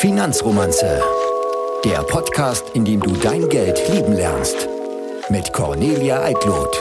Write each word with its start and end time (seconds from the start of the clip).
Finanzromanze. 0.00 0.98
Der 1.84 2.02
Podcast, 2.04 2.70
in 2.70 2.86
dem 2.86 3.00
du 3.00 3.12
dein 3.16 3.46
Geld 3.50 3.78
lieben 3.90 4.14
lernst. 4.14 4.66
Mit 5.28 5.52
Cornelia 5.52 6.24
Eitlot. 6.24 6.74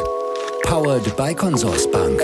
Powered 0.63 1.17
by 1.17 1.35
Consorsbank. 1.35 2.21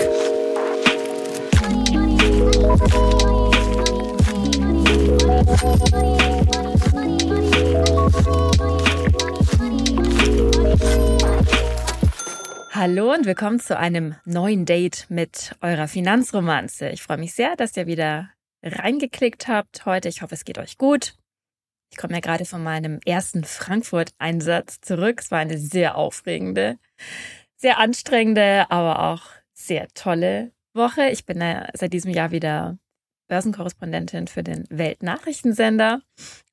Hallo 12.72 13.12
und 13.12 13.26
willkommen 13.26 13.60
zu 13.60 13.76
einem 13.76 14.14
neuen 14.24 14.64
Date 14.64 15.04
mit 15.10 15.54
eurer 15.60 15.88
Finanzromanze. 15.88 16.88
Ich 16.88 17.02
freue 17.02 17.18
mich 17.18 17.34
sehr, 17.34 17.54
dass 17.56 17.76
ihr 17.76 17.86
wieder 17.86 18.30
reingeklickt 18.66 19.48
habt 19.48 19.86
heute. 19.86 20.08
Ich 20.08 20.22
hoffe, 20.22 20.34
es 20.34 20.44
geht 20.44 20.58
euch 20.58 20.78
gut. 20.78 21.14
Ich 21.90 21.98
komme 21.98 22.14
ja 22.14 22.20
gerade 22.20 22.44
von 22.44 22.62
meinem 22.62 23.00
ersten 23.06 23.44
Frankfurt-Einsatz 23.44 24.80
zurück. 24.80 25.20
Es 25.20 25.30
war 25.30 25.38
eine 25.38 25.58
sehr 25.58 25.96
aufregende, 25.96 26.78
sehr 27.56 27.78
anstrengende, 27.78 28.70
aber 28.70 29.02
auch 29.02 29.22
sehr 29.54 29.88
tolle 29.94 30.52
Woche. 30.74 31.08
Ich 31.10 31.24
bin 31.24 31.40
ja 31.40 31.68
seit 31.74 31.92
diesem 31.92 32.12
Jahr 32.12 32.32
wieder 32.32 32.78
Börsenkorrespondentin 33.28 34.28
für 34.28 34.42
den 34.42 34.66
Weltnachrichtensender. 34.68 36.02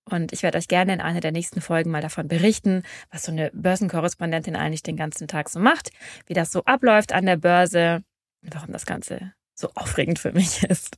Und 0.05 0.33
ich 0.33 0.43
werde 0.43 0.57
euch 0.57 0.67
gerne 0.67 0.93
in 0.93 1.01
einer 1.01 1.21
der 1.21 1.31
nächsten 1.31 1.61
Folgen 1.61 1.91
mal 1.91 2.01
davon 2.01 2.27
berichten, 2.27 2.83
was 3.09 3.23
so 3.23 3.31
eine 3.31 3.51
Börsenkorrespondentin 3.53 4.55
eigentlich 4.55 4.83
den 4.83 4.97
ganzen 4.97 5.27
Tag 5.27 5.49
so 5.49 5.59
macht, 5.59 5.91
wie 6.27 6.33
das 6.33 6.51
so 6.51 6.63
abläuft 6.65 7.13
an 7.13 7.25
der 7.25 7.37
Börse 7.37 8.03
und 8.43 8.53
warum 8.53 8.71
das 8.71 8.85
Ganze 8.85 9.33
so 9.55 9.69
aufregend 9.75 10.19
für 10.19 10.33
mich 10.33 10.63
ist. 10.69 10.97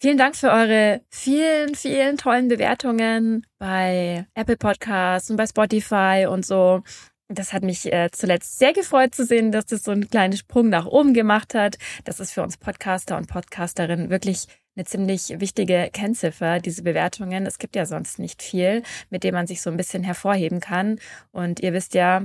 Vielen 0.00 0.16
Dank 0.16 0.36
für 0.36 0.52
eure 0.52 1.00
vielen, 1.10 1.74
vielen 1.74 2.16
tollen 2.18 2.46
Bewertungen 2.46 3.44
bei 3.58 4.26
Apple 4.34 4.56
Podcasts 4.56 5.28
und 5.28 5.36
bei 5.36 5.46
Spotify 5.46 6.26
und 6.30 6.46
so. 6.46 6.84
Das 7.26 7.52
hat 7.52 7.64
mich 7.64 7.92
äh, 7.92 8.08
zuletzt 8.12 8.60
sehr 8.60 8.72
gefreut 8.72 9.12
zu 9.12 9.26
sehen, 9.26 9.50
dass 9.50 9.66
das 9.66 9.82
so 9.82 9.90
einen 9.90 10.08
kleinen 10.08 10.36
Sprung 10.36 10.68
nach 10.68 10.86
oben 10.86 11.14
gemacht 11.14 11.52
hat. 11.54 11.78
Das 12.04 12.20
ist 12.20 12.30
für 12.30 12.44
uns 12.44 12.56
Podcaster 12.56 13.16
und 13.16 13.26
Podcasterinnen 13.26 14.08
wirklich 14.08 14.46
eine 14.76 14.84
ziemlich 14.84 15.40
wichtige 15.40 15.90
Kennziffer, 15.92 16.60
diese 16.60 16.84
Bewertungen. 16.84 17.44
Es 17.44 17.58
gibt 17.58 17.74
ja 17.74 17.84
sonst 17.84 18.20
nicht 18.20 18.40
viel, 18.40 18.84
mit 19.10 19.24
dem 19.24 19.34
man 19.34 19.48
sich 19.48 19.60
so 19.60 19.68
ein 19.68 19.76
bisschen 19.76 20.04
hervorheben 20.04 20.60
kann. 20.60 21.00
Und 21.32 21.58
ihr 21.58 21.72
wisst 21.72 21.94
ja, 21.94 22.22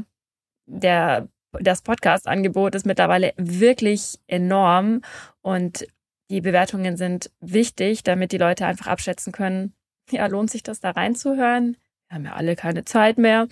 der 0.67 1.27
das 1.59 1.81
Podcast-Angebot 1.81 2.75
ist 2.75 2.85
mittlerweile 2.85 3.33
wirklich 3.37 4.19
enorm 4.27 5.01
und 5.41 5.87
die 6.29 6.41
Bewertungen 6.41 6.97
sind 6.97 7.31
wichtig, 7.39 8.03
damit 8.03 8.31
die 8.31 8.37
Leute 8.37 8.65
einfach 8.65 8.87
abschätzen 8.87 9.31
können, 9.31 9.73
ja, 10.09 10.25
lohnt 10.27 10.51
sich 10.51 10.63
das 10.63 10.79
da 10.79 10.91
reinzuhören? 10.91 11.77
Wir 12.09 12.15
haben 12.15 12.25
ja 12.25 12.33
alle 12.33 12.55
keine 12.55 12.85
Zeit 12.85 13.17
mehr. 13.17 13.47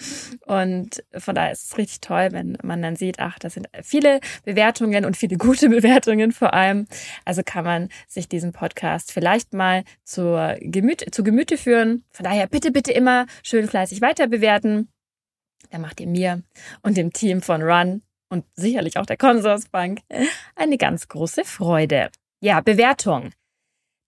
Und 0.46 1.04
von 1.18 1.34
daher 1.34 1.52
ist 1.52 1.72
es 1.72 1.78
richtig 1.78 2.02
toll, 2.02 2.30
wenn 2.32 2.58
man 2.62 2.82
dann 2.82 2.96
sieht, 2.96 3.20
ach, 3.20 3.40
das 3.40 3.56
sind 3.56 3.68
viele 3.82 4.20
Bewertungen 4.44 5.06
und 5.06 5.18
viele 5.18 5.38
gute 5.38 5.70
Bewertungen 5.70 6.32
vor 6.32 6.54
allem. 6.54 6.86
Also 7.26 7.42
kann 7.44 7.66
man 7.66 7.90
sich 8.08 8.28
diesen 8.30 8.52
Podcast 8.52 9.12
vielleicht 9.12 9.54
mal 9.54 9.84
zur 10.04 10.58
Gemüte, 10.60 11.10
zu 11.10 11.24
Gemüte 11.24 11.58
führen. 11.58 12.04
Von 12.12 12.26
daher 12.26 12.48
bitte, 12.48 12.72
bitte 12.72 12.92
immer 12.92 13.26
schön 13.42 13.68
fleißig 13.68 14.02
weiter 14.02 14.28
bewerten. 14.28 14.90
Da 15.72 15.80
macht 15.80 16.00
ihr 16.00 16.08
mir 16.08 16.44
und 16.84 16.98
dem 16.98 17.14
Team 17.14 17.42
von 17.42 17.64
Run 17.64 18.04
und 18.30 18.46
sicherlich 18.54 18.98
auch 18.98 19.06
der 19.06 19.18
Consorsbank 19.18 20.02
eine 20.56 20.78
ganz 20.78 21.08
große 21.08 21.46
Freude. 21.46 22.12
Ja, 22.44 22.60
Bewertung. 22.60 23.34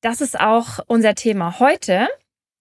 Das 0.01 0.19
ist 0.19 0.39
auch 0.39 0.79
unser 0.87 1.13
Thema 1.13 1.59
heute. 1.59 2.07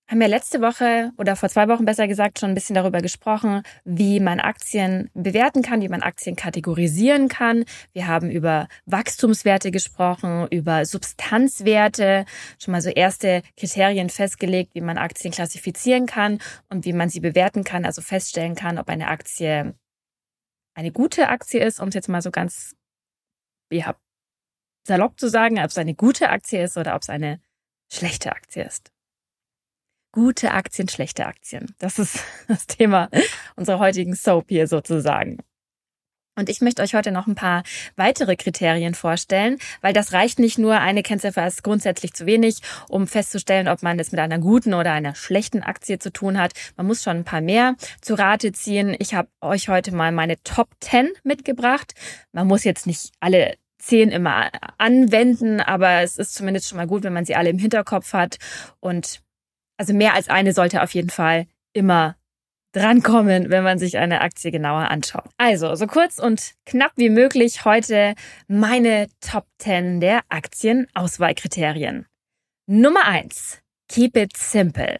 Haben 0.06 0.20
wir 0.20 0.28
letzte 0.28 0.60
Woche 0.60 1.12
oder 1.16 1.34
vor 1.34 1.48
zwei 1.48 1.66
Wochen 1.66 1.86
besser 1.86 2.06
gesagt 2.06 2.38
schon 2.38 2.50
ein 2.50 2.54
bisschen 2.54 2.74
darüber 2.74 3.00
gesprochen, 3.00 3.62
wie 3.82 4.20
man 4.20 4.38
Aktien 4.38 5.10
bewerten 5.14 5.62
kann, 5.62 5.80
wie 5.80 5.88
man 5.88 6.02
Aktien 6.02 6.36
kategorisieren 6.36 7.28
kann. 7.28 7.64
Wir 7.94 8.06
haben 8.06 8.30
über 8.30 8.68
Wachstumswerte 8.84 9.70
gesprochen, 9.70 10.46
über 10.50 10.84
Substanzwerte, 10.84 12.26
schon 12.58 12.72
mal 12.72 12.82
so 12.82 12.90
erste 12.90 13.42
Kriterien 13.56 14.10
festgelegt, 14.10 14.74
wie 14.74 14.82
man 14.82 14.98
Aktien 14.98 15.32
klassifizieren 15.32 16.04
kann 16.04 16.38
und 16.68 16.84
wie 16.84 16.92
man 16.92 17.08
sie 17.08 17.20
bewerten 17.20 17.64
kann, 17.64 17.86
also 17.86 18.02
feststellen 18.02 18.56
kann, 18.56 18.78
ob 18.78 18.90
eine 18.90 19.08
Aktie 19.08 19.74
eine 20.74 20.92
gute 20.92 21.30
Aktie 21.30 21.64
ist, 21.64 21.80
um 21.80 21.88
es 21.88 21.94
jetzt 21.94 22.10
mal 22.10 22.20
so 22.20 22.30
ganz 22.30 22.76
ja, 23.70 23.96
salopp 24.86 25.18
zu 25.18 25.28
sagen, 25.28 25.58
ob 25.58 25.66
es 25.66 25.78
eine 25.78 25.94
gute 25.94 26.30
Aktie 26.30 26.62
ist 26.62 26.76
oder 26.76 26.94
ob 26.94 27.02
es 27.02 27.10
eine 27.10 27.40
schlechte 27.90 28.32
Aktie 28.32 28.64
ist. 28.64 28.90
Gute 30.12 30.52
Aktien, 30.52 30.88
schlechte 30.88 31.26
Aktien. 31.26 31.74
Das 31.78 31.98
ist 31.98 32.20
das 32.48 32.66
Thema 32.66 33.08
unserer 33.56 33.78
heutigen 33.78 34.14
Soap 34.14 34.46
hier 34.48 34.66
sozusagen. 34.66 35.38
Und 36.34 36.48
ich 36.48 36.62
möchte 36.62 36.80
euch 36.80 36.94
heute 36.94 37.12
noch 37.12 37.26
ein 37.26 37.34
paar 37.34 37.62
weitere 37.96 38.36
Kriterien 38.36 38.94
vorstellen, 38.94 39.58
weil 39.82 39.92
das 39.92 40.14
reicht 40.14 40.38
nicht 40.38 40.58
nur, 40.58 40.80
eine 40.80 41.02
Kennziffer 41.02 41.46
ist 41.46 41.62
grundsätzlich 41.62 42.14
zu 42.14 42.24
wenig, 42.24 42.60
um 42.88 43.06
festzustellen, 43.06 43.68
ob 43.68 43.82
man 43.82 43.98
es 43.98 44.12
mit 44.12 44.20
einer 44.20 44.38
guten 44.38 44.72
oder 44.72 44.92
einer 44.92 45.14
schlechten 45.14 45.62
Aktie 45.62 45.98
zu 45.98 46.10
tun 46.10 46.38
hat. 46.38 46.52
Man 46.76 46.86
muss 46.86 47.02
schon 47.02 47.18
ein 47.18 47.24
paar 47.24 47.42
mehr 47.42 47.76
zu 48.00 48.14
Rate 48.14 48.52
ziehen. 48.52 48.96
Ich 48.98 49.12
habe 49.12 49.28
euch 49.42 49.68
heute 49.68 49.94
mal 49.94 50.10
meine 50.10 50.42
Top 50.42 50.70
10 50.80 51.10
mitgebracht. 51.22 51.92
Man 52.32 52.46
muss 52.46 52.64
jetzt 52.64 52.86
nicht 52.86 53.12
alle 53.20 53.56
zehn 53.82 54.10
immer 54.10 54.50
anwenden, 54.78 55.60
aber 55.60 56.02
es 56.02 56.16
ist 56.16 56.34
zumindest 56.34 56.68
schon 56.68 56.76
mal 56.76 56.86
gut, 56.86 57.02
wenn 57.02 57.12
man 57.12 57.24
sie 57.24 57.34
alle 57.34 57.50
im 57.50 57.58
Hinterkopf 57.58 58.12
hat. 58.12 58.38
Und 58.80 59.20
also 59.76 59.92
mehr 59.92 60.14
als 60.14 60.28
eine 60.28 60.52
sollte 60.52 60.82
auf 60.82 60.94
jeden 60.94 61.10
Fall 61.10 61.46
immer 61.72 62.16
drankommen, 62.72 63.50
wenn 63.50 63.64
man 63.64 63.78
sich 63.78 63.98
eine 63.98 64.20
Aktie 64.22 64.50
genauer 64.50 64.88
anschaut. 64.90 65.28
Also, 65.36 65.74
so 65.74 65.86
kurz 65.86 66.18
und 66.18 66.52
knapp 66.64 66.92
wie 66.96 67.10
möglich 67.10 67.64
heute 67.64 68.14
meine 68.48 69.08
Top 69.20 69.46
10 69.58 70.00
der 70.00 70.20
Aktienauswahlkriterien. 70.28 72.06
Nummer 72.66 73.04
eins: 73.04 73.60
Keep 73.88 74.16
it 74.16 74.36
simple. 74.36 74.98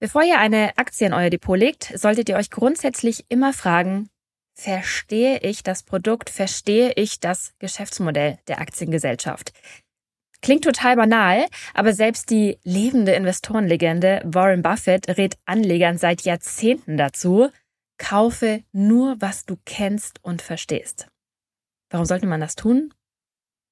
Bevor 0.00 0.24
ihr 0.24 0.40
eine 0.40 0.76
Aktie 0.78 1.06
in 1.06 1.12
euer 1.12 1.30
Depot 1.30 1.56
legt, 1.56 1.92
solltet 1.96 2.28
ihr 2.28 2.36
euch 2.36 2.50
grundsätzlich 2.50 3.26
immer 3.28 3.52
fragen, 3.52 4.08
verstehe 4.54 5.38
ich 5.38 5.62
das 5.62 5.82
Produkt, 5.82 6.30
verstehe 6.30 6.92
ich 6.96 7.20
das 7.20 7.54
Geschäftsmodell 7.58 8.38
der 8.48 8.60
Aktiengesellschaft. 8.60 9.52
Klingt 10.42 10.64
total 10.64 10.96
banal, 10.96 11.46
aber 11.72 11.92
selbst 11.92 12.30
die 12.30 12.58
lebende 12.64 13.12
Investorenlegende 13.12 14.22
Warren 14.24 14.62
Buffett 14.62 15.08
rät 15.16 15.36
Anlegern 15.44 15.98
seit 15.98 16.22
Jahrzehnten 16.22 16.96
dazu, 16.96 17.48
kaufe 17.96 18.64
nur, 18.72 19.16
was 19.20 19.46
du 19.46 19.56
kennst 19.64 20.22
und 20.24 20.42
verstehst. 20.42 21.06
Warum 21.90 22.06
sollte 22.06 22.26
man 22.26 22.40
das 22.40 22.56
tun? 22.56 22.92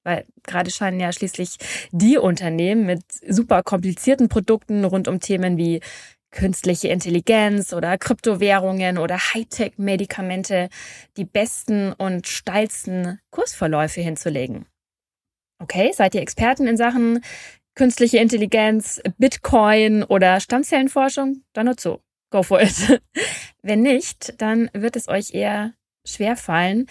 Weil 0.04 0.24
gerade 0.44 0.70
scheinen 0.70 1.00
ja 1.00 1.12
schließlich 1.12 1.58
die 1.90 2.16
Unternehmen 2.16 2.86
mit 2.86 3.02
super 3.26 3.62
komplizierten 3.64 4.28
Produkten 4.28 4.84
rund 4.84 5.08
um 5.08 5.18
Themen 5.18 5.58
wie 5.58 5.80
künstliche 6.30 6.88
Intelligenz 6.88 7.72
oder 7.72 7.98
Kryptowährungen 7.98 8.98
oder 8.98 9.16
Hightech-Medikamente 9.18 10.68
die 11.16 11.24
besten 11.24 11.92
und 11.92 12.26
steilsten 12.26 13.20
Kursverläufe 13.30 14.00
hinzulegen. 14.00 14.66
Okay, 15.60 15.92
seid 15.92 16.14
ihr 16.14 16.22
Experten 16.22 16.66
in 16.66 16.76
Sachen 16.76 17.22
künstliche 17.74 18.18
Intelligenz, 18.18 19.00
Bitcoin 19.18 20.02
oder 20.02 20.40
Stammzellenforschung? 20.40 21.42
Dann 21.52 21.66
nur 21.66 21.76
zu. 21.76 22.00
Go 22.30 22.42
for 22.42 22.60
it. 22.60 23.02
Wenn 23.62 23.82
nicht, 23.82 24.40
dann 24.40 24.70
wird 24.72 24.96
es 24.96 25.08
euch 25.08 25.34
eher 25.34 25.74
schwer 26.06 26.36
fallen, 26.36 26.86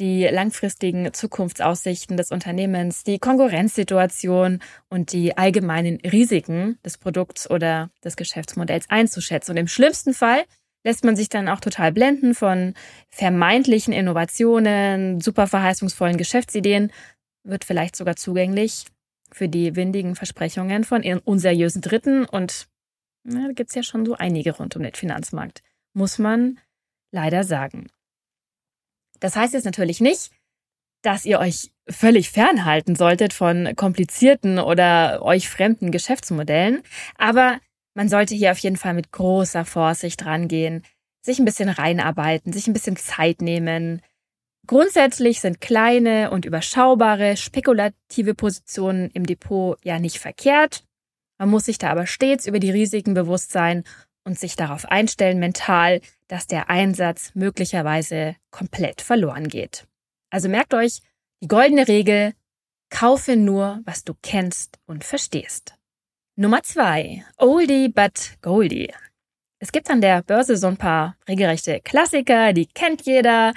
die 0.00 0.24
langfristigen 0.24 1.12
Zukunftsaussichten 1.12 2.16
des 2.16 2.30
Unternehmens, 2.30 3.04
die 3.04 3.18
Konkurrenzsituation 3.18 4.60
und 4.88 5.12
die 5.12 5.36
allgemeinen 5.36 6.00
Risiken 6.00 6.78
des 6.84 6.98
Produkts 6.98 7.48
oder 7.48 7.90
des 8.02 8.16
Geschäftsmodells 8.16 8.90
einzuschätzen. 8.90 9.52
Und 9.52 9.58
im 9.58 9.68
schlimmsten 9.68 10.12
Fall 10.12 10.44
lässt 10.84 11.04
man 11.04 11.16
sich 11.16 11.28
dann 11.28 11.48
auch 11.48 11.60
total 11.60 11.92
blenden 11.92 12.34
von 12.34 12.74
vermeintlichen 13.08 13.92
Innovationen, 13.92 15.20
super 15.20 15.46
verheißungsvollen 15.46 16.16
Geschäftsideen, 16.16 16.92
wird 17.44 17.64
vielleicht 17.64 17.96
sogar 17.96 18.16
zugänglich 18.16 18.86
für 19.32 19.48
die 19.48 19.76
windigen 19.76 20.16
Versprechungen 20.16 20.84
von 20.84 21.02
unseriösen 21.24 21.82
Dritten 21.82 22.24
und 22.24 22.68
na, 23.24 23.46
da 23.46 23.52
gibt's 23.52 23.74
ja 23.74 23.82
schon 23.82 24.04
so 24.04 24.14
einige 24.14 24.56
rund 24.56 24.76
um 24.76 24.82
den 24.82 24.94
Finanzmarkt, 24.94 25.62
muss 25.94 26.18
man 26.18 26.60
leider 27.10 27.42
sagen. 27.42 27.88
Das 29.20 29.36
heißt 29.36 29.54
jetzt 29.54 29.64
natürlich 29.64 30.00
nicht, 30.00 30.30
dass 31.02 31.24
ihr 31.24 31.38
euch 31.38 31.70
völlig 31.88 32.30
fernhalten 32.30 32.96
solltet 32.96 33.32
von 33.32 33.76
komplizierten 33.76 34.58
oder 34.58 35.22
euch 35.22 35.48
fremden 35.48 35.90
Geschäftsmodellen, 35.90 36.82
aber 37.16 37.60
man 37.94 38.08
sollte 38.08 38.34
hier 38.34 38.50
auf 38.50 38.58
jeden 38.58 38.76
Fall 38.76 38.94
mit 38.94 39.12
großer 39.12 39.64
Vorsicht 39.64 40.24
rangehen, 40.24 40.82
sich 41.22 41.38
ein 41.38 41.44
bisschen 41.44 41.68
reinarbeiten, 41.68 42.52
sich 42.52 42.66
ein 42.66 42.72
bisschen 42.72 42.96
Zeit 42.96 43.40
nehmen. 43.42 44.02
Grundsätzlich 44.66 45.40
sind 45.40 45.60
kleine 45.60 46.30
und 46.30 46.46
überschaubare 46.46 47.36
spekulative 47.36 48.34
Positionen 48.34 49.10
im 49.10 49.26
Depot 49.26 49.78
ja 49.84 49.98
nicht 49.98 50.18
verkehrt, 50.18 50.84
Man 51.38 51.50
muss 51.50 51.64
sich 51.64 51.78
da 51.78 51.90
aber 51.90 52.06
stets 52.06 52.46
über 52.46 52.60
die 52.60 52.70
Risiken 52.70 53.14
bewusst 53.14 53.50
sein 53.52 53.84
und 54.24 54.38
sich 54.38 54.56
darauf 54.56 54.86
einstellen 54.86 55.38
mental, 55.38 56.00
dass 56.28 56.46
der 56.46 56.70
Einsatz 56.70 57.30
möglicherweise 57.34 58.36
komplett 58.50 59.00
verloren 59.00 59.48
geht. 59.48 59.86
Also 60.30 60.48
merkt 60.48 60.74
euch 60.74 61.00
die 61.42 61.48
goldene 61.48 61.86
Regel, 61.86 62.32
kaufe 62.90 63.36
nur, 63.36 63.80
was 63.84 64.04
du 64.04 64.14
kennst 64.22 64.78
und 64.86 65.04
verstehst. 65.04 65.74
Nummer 66.36 66.62
zwei, 66.62 67.24
Oldie 67.36 67.88
but 67.88 68.38
Goldie. 68.42 68.92
Es 69.60 69.72
gibt 69.72 69.88
an 69.90 70.00
der 70.00 70.22
Börse 70.22 70.56
so 70.56 70.66
ein 70.66 70.76
paar 70.76 71.16
regelrechte 71.28 71.80
Klassiker, 71.80 72.52
die 72.52 72.66
kennt 72.66 73.02
jeder, 73.02 73.54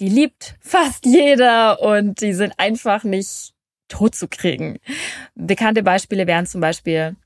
die 0.00 0.08
liebt 0.08 0.56
fast 0.60 1.04
jeder 1.04 1.80
und 1.82 2.20
die 2.20 2.32
sind 2.32 2.54
einfach 2.58 3.04
nicht 3.04 3.52
tot 3.88 4.14
zu 4.14 4.28
kriegen. 4.28 4.78
Bekannte 5.34 5.82
Beispiele 5.82 6.26
wären 6.26 6.46
zum 6.46 6.60
Beispiel 6.60 7.16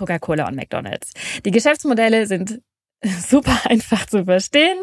Coca-Cola 0.00 0.48
und 0.48 0.56
McDonald's. 0.56 1.12
Die 1.44 1.50
Geschäftsmodelle 1.50 2.26
sind 2.26 2.62
super 3.04 3.58
einfach 3.64 4.06
zu 4.06 4.24
verstehen 4.24 4.78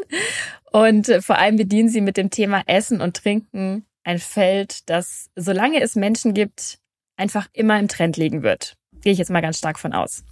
und 0.71 1.11
vor 1.21 1.39
allem 1.39 1.55
bedienen 1.55 1.89
sie 1.89 2.01
mit 2.01 2.17
dem 2.17 2.29
Thema 2.29 2.61
Essen 2.67 3.01
und 3.01 3.17
Trinken 3.17 3.85
ein 4.03 4.19
Feld, 4.19 4.89
das, 4.89 5.29
solange 5.35 5.81
es 5.81 5.95
Menschen 5.95 6.33
gibt, 6.33 6.79
einfach 7.17 7.47
immer 7.51 7.79
im 7.79 7.87
Trend 7.87 8.15
liegen 8.15 8.43
wird. 8.43 8.77
Gehe 9.01 9.11
ich 9.11 9.17
jetzt 9.17 9.31
mal 9.31 9.41
ganz 9.41 9.57
stark 9.57 9.79
von 9.79 9.93
aus. 9.93 10.23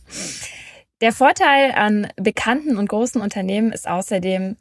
Der 1.02 1.12
Vorteil 1.12 1.72
an 1.72 2.08
bekannten 2.16 2.78
und 2.78 2.88
großen 2.88 3.22
Unternehmen 3.22 3.72
ist 3.72 3.88
außerdem, 3.88 4.56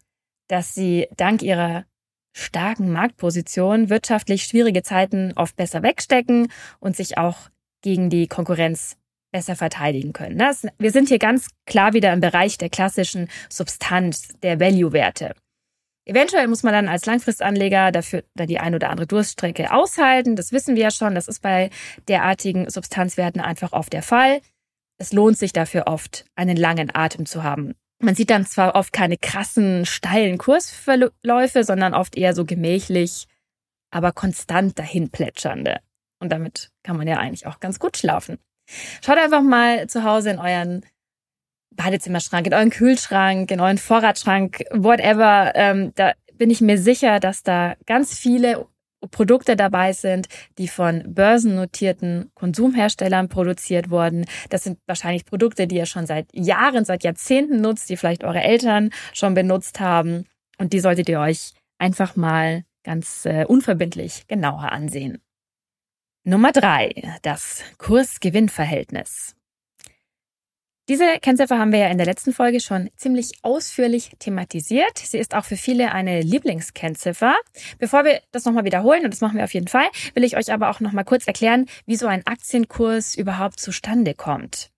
dass 0.49 0.75
sie 0.75 1.07
dank 1.17 1.43
ihrer 1.43 1.85
starken 2.33 2.91
Marktposition 2.91 3.91
wirtschaftlich 3.91 4.45
schwierige 4.45 4.83
Zeiten 4.83 5.33
oft 5.37 5.55
besser 5.55 5.83
wegstecken 5.83 6.51
und 6.81 6.97
sich 6.97 7.19
auch 7.19 7.37
gegen 7.83 8.11
die 8.11 8.27
Konkurrenz 8.27 8.97
besser 9.35 9.57
verteidigen 9.57 10.13
können. 10.13 10.39
Das, 10.39 10.65
wir 10.79 10.93
sind 10.93 11.09
hier 11.09 11.19
ganz 11.19 11.49
klar 11.67 11.93
wieder 11.93 12.13
im 12.13 12.21
Bereich 12.21 12.57
der 12.57 12.71
klassischen 12.71 13.29
Substanz, 13.51 14.29
der 14.45 14.61
Value-Werte. 14.61 15.35
Eventuell 16.07 16.47
muss 16.47 16.63
man 16.63 16.73
dann 16.73 16.87
als 16.87 17.05
Langfristanleger 17.05 17.91
dafür 17.91 18.23
die 18.39 18.61
ein 18.61 18.77
oder 18.77 18.91
andere 18.91 19.09
Durststrecke 19.09 19.73
aushalten. 19.73 20.37
Das 20.37 20.53
wissen 20.53 20.77
wir 20.77 20.85
ja 20.85 20.91
schon. 20.93 21.17
Das 21.17 21.27
ist 21.27 21.43
bei 21.43 21.71
derartigen 22.07 22.71
Substanzwerten 22.71 23.41
einfach 23.41 23.73
oft 23.73 23.93
der 23.93 24.05
Fall. 24.05 24.41
Es 24.99 25.13
lohnt 25.13 25.37
sich 25.37 25.53
dafür 25.53 25.89
oft, 25.89 26.27
einen 26.37 26.57
langen 26.57 26.95
Atem 26.95 27.27
zu 27.27 27.43
haben. 27.43 27.75
Man 28.01 28.15
sieht 28.15 28.31
dann 28.31 28.47
zwar 28.47 28.77
oft 28.77 28.93
keine 28.93 29.17
krassen, 29.17 29.85
steilen 29.85 30.39
Kursverläufe, 30.39 31.65
sondern 31.65 31.93
oft 31.93 32.17
eher 32.17 32.35
so 32.35 32.45
gemächlich, 32.45 33.27
aber 33.91 34.13
konstant 34.13 34.79
dahin 34.79 35.11
plätschernde. 35.11 35.81
Und 36.21 36.31
damit 36.31 36.71
kann 36.85 36.97
man 36.97 37.09
ja 37.09 37.19
eigentlich 37.19 37.49
auch 37.49 37.59
ganz 37.59 37.81
gut 37.81 37.97
schlafen. 37.97 38.39
Schaut 39.05 39.19
einfach 39.19 39.43
mal 39.43 39.87
zu 39.89 40.05
Hause 40.05 40.31
in 40.31 40.39
euren 40.39 40.85
Badezimmerschrank, 41.71 42.47
in 42.47 42.55
euren 42.55 42.71
Kühlschrank, 42.71 43.51
in 43.51 43.61
euren 43.61 43.79
Vorratsschrank, 43.79 44.65
whatever. 44.71 45.53
Ähm, 45.55 45.93
da 45.95 46.13
bin 46.35 46.51
ich 46.51 46.61
mir 46.61 46.79
sicher, 46.79 47.21
dass 47.21 47.43
da 47.43 47.75
ganz 47.87 48.17
viele 48.17 48.67
Produkte 49.11 49.57
dabei 49.57 49.93
sind, 49.93 50.29
die 50.59 50.69
von 50.69 51.03
börsennotierten 51.07 52.31
Konsumherstellern 52.35 53.29
produziert 53.29 53.91
wurden. 53.91 54.25
Das 54.51 54.65
sind 54.65 54.79
wahrscheinlich 54.87 55.27
Produkte, 55.27 55.67
die 55.67 55.77
ihr 55.77 55.87
schon 55.87 56.07
seit 56.07 56.27
Jahren, 56.33 56.85
seit 56.85 57.05
Jahrzehnten 57.05 57.61
nutzt, 57.61 57.91
die 57.91 57.97
vielleicht 57.97 58.25
eure 58.25 58.43
Eltern 58.43 58.91
schon 59.13 59.35
benutzt 59.35 59.81
haben. 59.81 60.25
Und 60.59 60.73
die 60.73 60.81
solltet 60.81 61.09
ihr 61.09 61.21
euch 61.21 61.53
einfach 61.79 62.17
mal 62.17 62.65
ganz 62.85 63.27
äh, 63.27 63.45
unverbindlich 63.45 64.27
genauer 64.29 64.73
ansehen. 64.73 65.24
Nummer 66.27 66.53
drei, 66.53 67.19
das 67.21 67.63
Kurs-Gewinn-Verhältnis. 67.77 69.37
Diese 70.89 71.19
Kennziffer 71.21 71.59
haben 71.59 71.71
wir 71.71 71.81
ja 71.81 71.89
in 71.89 71.99
der 71.99 72.07
letzten 72.07 72.33
Folge 72.33 72.61
schon 72.61 72.89
ziemlich 72.97 73.33
ausführlich 73.43 74.13
thematisiert. 74.21 74.97
Sie 74.97 75.19
ist 75.19 75.35
auch 75.35 75.45
für 75.45 75.59
viele 75.59 75.93
eine 75.93 76.23
Lieblingskennziffer. 76.23 77.35
Bevor 77.79 78.07
wir 78.07 78.23
das 78.33 78.47
nochmal 78.47 78.65
wiederholen, 78.65 79.05
und 79.05 79.11
das 79.13 79.21
machen 79.21 79.37
wir 79.37 79.45
auf 79.45 79.53
jeden 79.53 79.69
Fall, 79.69 79.87
will 80.15 80.25
ich 80.25 80.39
euch 80.39 80.51
aber 80.51 80.71
auch 80.71 80.81
nochmal 80.81 81.05
kurz 81.05 81.27
erklären, 81.27 81.67
wie 81.85 81.97
so 81.97 82.07
ein 82.07 82.27
Aktienkurs 82.27 83.15
überhaupt 83.17 83.61
zustande 83.61 84.15
kommt. 84.15 84.71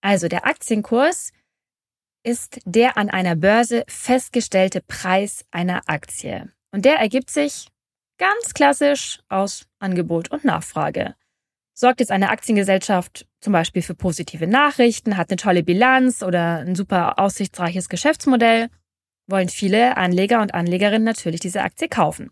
Also 0.00 0.28
der 0.28 0.46
Aktienkurs 0.46 1.32
ist 2.22 2.60
der 2.64 2.96
an 2.96 3.10
einer 3.10 3.36
Börse 3.36 3.84
festgestellte 3.88 4.80
Preis 4.80 5.44
einer 5.50 5.82
Aktie. 5.84 6.50
Und 6.72 6.86
der 6.86 6.96
ergibt 6.96 7.28
sich 7.28 7.68
Ganz 8.18 8.52
klassisch 8.52 9.20
aus 9.28 9.67
Angebot 9.78 10.30
und 10.30 10.44
Nachfrage. 10.44 11.14
Sorgt 11.74 12.00
jetzt 12.00 12.10
eine 12.10 12.30
Aktiengesellschaft 12.30 13.26
zum 13.40 13.52
Beispiel 13.52 13.82
für 13.82 13.94
positive 13.94 14.46
Nachrichten, 14.46 15.16
hat 15.16 15.30
eine 15.30 15.36
tolle 15.36 15.62
Bilanz 15.62 16.22
oder 16.22 16.58
ein 16.58 16.74
super 16.74 17.18
aussichtsreiches 17.18 17.88
Geschäftsmodell, 17.88 18.68
wollen 19.28 19.48
viele 19.48 19.96
Anleger 19.96 20.42
und 20.42 20.54
Anlegerinnen 20.54 21.04
natürlich 21.04 21.40
diese 21.40 21.62
Aktie 21.62 21.88
kaufen. 21.88 22.30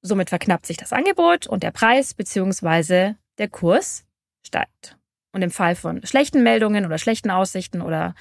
Somit 0.00 0.30
verknappt 0.30 0.66
sich 0.66 0.76
das 0.76 0.92
Angebot 0.92 1.46
und 1.46 1.62
der 1.62 1.70
Preis 1.70 2.14
bzw. 2.14 3.14
der 3.38 3.48
Kurs 3.48 4.04
steigt. 4.44 4.96
Und 5.32 5.42
im 5.42 5.50
Fall 5.50 5.74
von 5.74 6.04
schlechten 6.04 6.42
Meldungen 6.42 6.84
oder 6.86 6.98
schlechten 6.98 7.30
Aussichten 7.30 7.82
oder 7.82 8.14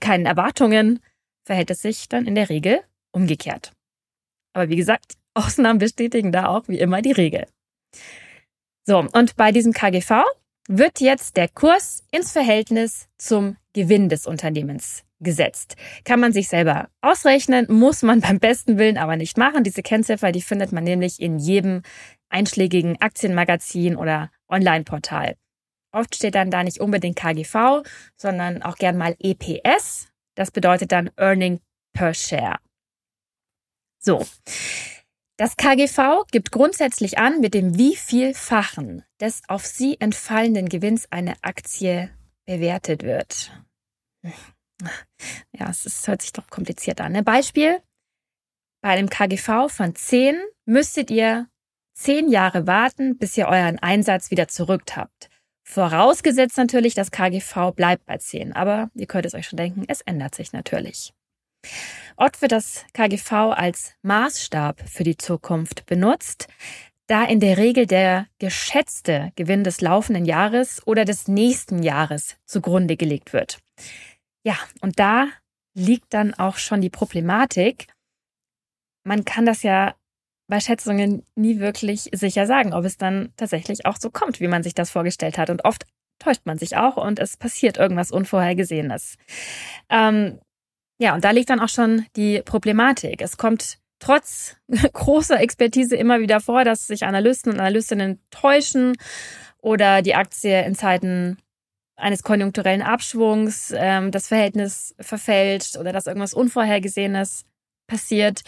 keinen 0.00 0.26
Erwartungen 0.26 1.00
verhält 1.44 1.70
es 1.70 1.82
sich 1.82 2.08
dann 2.08 2.26
in 2.26 2.34
der 2.34 2.48
Regel 2.48 2.82
umgekehrt. 3.12 3.72
Aber 4.54 4.68
wie 4.68 4.76
gesagt, 4.76 5.16
Ausnahmen 5.34 5.78
bestätigen 5.78 6.32
da 6.32 6.46
auch 6.46 6.68
wie 6.68 6.78
immer 6.78 7.02
die 7.02 7.12
Regel. 7.12 7.46
So, 8.86 8.98
und 8.98 9.36
bei 9.36 9.52
diesem 9.52 9.72
KGV 9.72 10.24
wird 10.68 11.00
jetzt 11.00 11.36
der 11.36 11.48
Kurs 11.48 12.04
ins 12.10 12.32
Verhältnis 12.32 13.08
zum 13.18 13.56
Gewinn 13.72 14.08
des 14.08 14.26
Unternehmens 14.26 15.04
gesetzt. 15.20 15.76
Kann 16.04 16.20
man 16.20 16.32
sich 16.32 16.48
selber 16.48 16.88
ausrechnen, 17.00 17.66
muss 17.68 18.02
man 18.02 18.20
beim 18.22 18.38
besten 18.38 18.78
Willen 18.78 18.98
aber 18.98 19.16
nicht 19.16 19.38
machen. 19.38 19.64
Diese 19.64 19.82
Kennziffer, 19.82 20.32
die 20.32 20.42
findet 20.42 20.72
man 20.72 20.84
nämlich 20.84 21.20
in 21.20 21.38
jedem 21.38 21.82
einschlägigen 22.28 23.00
Aktienmagazin 23.00 23.96
oder 23.96 24.30
Online-Portal. 24.48 25.36
Oft 25.92 26.16
steht 26.16 26.34
dann 26.34 26.50
da 26.50 26.64
nicht 26.64 26.80
unbedingt 26.80 27.16
KGV, 27.16 27.82
sondern 28.16 28.62
auch 28.62 28.76
gern 28.76 28.96
mal 28.96 29.14
EPS. 29.20 30.08
Das 30.34 30.50
bedeutet 30.50 30.90
dann 30.90 31.10
Earning 31.16 31.60
per 31.92 32.12
Share. 32.14 32.58
So. 34.00 34.26
Das 35.36 35.56
KGV 35.56 36.26
gibt 36.30 36.52
grundsätzlich 36.52 37.18
an, 37.18 37.40
mit 37.40 37.54
dem 37.54 37.76
wievielfachen 37.76 39.04
des 39.20 39.42
auf 39.48 39.66
sie 39.66 40.00
entfallenden 40.00 40.68
Gewinns 40.68 41.10
eine 41.10 41.34
Aktie 41.42 42.10
bewertet 42.46 43.02
wird. 43.02 43.50
Ja, 45.52 45.70
es 45.70 45.86
ist, 45.86 46.06
hört 46.06 46.22
sich 46.22 46.32
doch 46.32 46.48
kompliziert 46.48 47.00
an. 47.00 47.16
Ein 47.16 47.24
Beispiel. 47.24 47.80
Bei 48.80 48.90
einem 48.90 49.08
KGV 49.08 49.68
von 49.68 49.94
10 49.94 50.40
müsstet 50.66 51.10
ihr 51.10 51.48
10 51.94 52.28
Jahre 52.28 52.66
warten, 52.66 53.16
bis 53.18 53.36
ihr 53.36 53.48
euren 53.48 53.78
Einsatz 53.78 54.30
wieder 54.30 54.46
zurück 54.46 54.84
habt. 54.94 55.30
Vorausgesetzt 55.64 56.58
natürlich, 56.58 56.94
das 56.94 57.10
KGV 57.10 57.72
bleibt 57.74 58.04
bei 58.04 58.18
10. 58.18 58.52
Aber 58.52 58.90
ihr 58.94 59.06
könnt 59.06 59.26
es 59.26 59.34
euch 59.34 59.48
schon 59.48 59.56
denken, 59.56 59.84
es 59.88 60.00
ändert 60.02 60.34
sich 60.34 60.52
natürlich. 60.52 61.14
Oft 62.16 62.42
wird 62.42 62.52
das 62.52 62.84
KGV 62.92 63.32
als 63.32 63.94
Maßstab 64.02 64.88
für 64.88 65.04
die 65.04 65.16
Zukunft 65.16 65.86
benutzt, 65.86 66.48
da 67.06 67.24
in 67.24 67.40
der 67.40 67.58
Regel 67.58 67.86
der 67.86 68.26
geschätzte 68.38 69.32
Gewinn 69.36 69.64
des 69.64 69.80
laufenden 69.80 70.24
Jahres 70.24 70.86
oder 70.86 71.04
des 71.04 71.28
nächsten 71.28 71.82
Jahres 71.82 72.36
zugrunde 72.46 72.96
gelegt 72.96 73.32
wird. 73.32 73.58
Ja, 74.44 74.56
und 74.80 74.98
da 74.98 75.28
liegt 75.74 76.14
dann 76.14 76.34
auch 76.34 76.56
schon 76.56 76.80
die 76.80 76.90
Problematik. 76.90 77.88
Man 79.04 79.24
kann 79.24 79.44
das 79.44 79.62
ja 79.62 79.94
bei 80.46 80.60
Schätzungen 80.60 81.24
nie 81.34 81.58
wirklich 81.58 82.10
sicher 82.12 82.46
sagen, 82.46 82.74
ob 82.74 82.84
es 82.84 82.96
dann 82.96 83.32
tatsächlich 83.36 83.86
auch 83.86 83.96
so 83.98 84.10
kommt, 84.10 84.40
wie 84.40 84.48
man 84.48 84.62
sich 84.62 84.74
das 84.74 84.90
vorgestellt 84.90 85.38
hat. 85.38 85.50
Und 85.50 85.64
oft 85.64 85.84
täuscht 86.18 86.42
man 86.44 86.58
sich 86.58 86.76
auch 86.76 86.96
und 86.96 87.18
es 87.18 87.36
passiert 87.36 87.76
irgendwas 87.76 88.10
Unvorhergesehenes. 88.10 89.16
Ähm, 89.88 90.38
ja, 91.04 91.14
und 91.14 91.22
da 91.22 91.32
liegt 91.32 91.50
dann 91.50 91.60
auch 91.60 91.68
schon 91.68 92.06
die 92.16 92.40
Problematik. 92.42 93.20
Es 93.20 93.36
kommt 93.36 93.76
trotz 93.98 94.56
großer 94.94 95.38
Expertise 95.38 95.96
immer 95.96 96.20
wieder 96.20 96.40
vor, 96.40 96.64
dass 96.64 96.86
sich 96.86 97.04
Analysten 97.04 97.52
und 97.52 97.60
Analystinnen 97.60 98.20
täuschen 98.30 98.96
oder 99.58 100.00
die 100.00 100.14
Aktie 100.14 100.64
in 100.64 100.74
Zeiten 100.74 101.36
eines 101.96 102.22
konjunkturellen 102.22 102.80
Abschwungs 102.80 103.70
ähm, 103.76 104.12
das 104.12 104.28
Verhältnis 104.28 104.94
verfälscht 104.98 105.76
oder 105.76 105.92
dass 105.92 106.06
irgendwas 106.06 106.32
Unvorhergesehenes 106.32 107.44
passiert. 107.86 108.40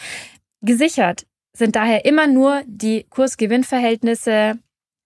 Gesichert 0.63 1.27
sind 1.55 1.77
daher 1.77 2.07
immer 2.07 2.27
nur 2.27 2.63
die 2.67 3.05
Kurs-Gewinn-Verhältnisse, 3.11 4.59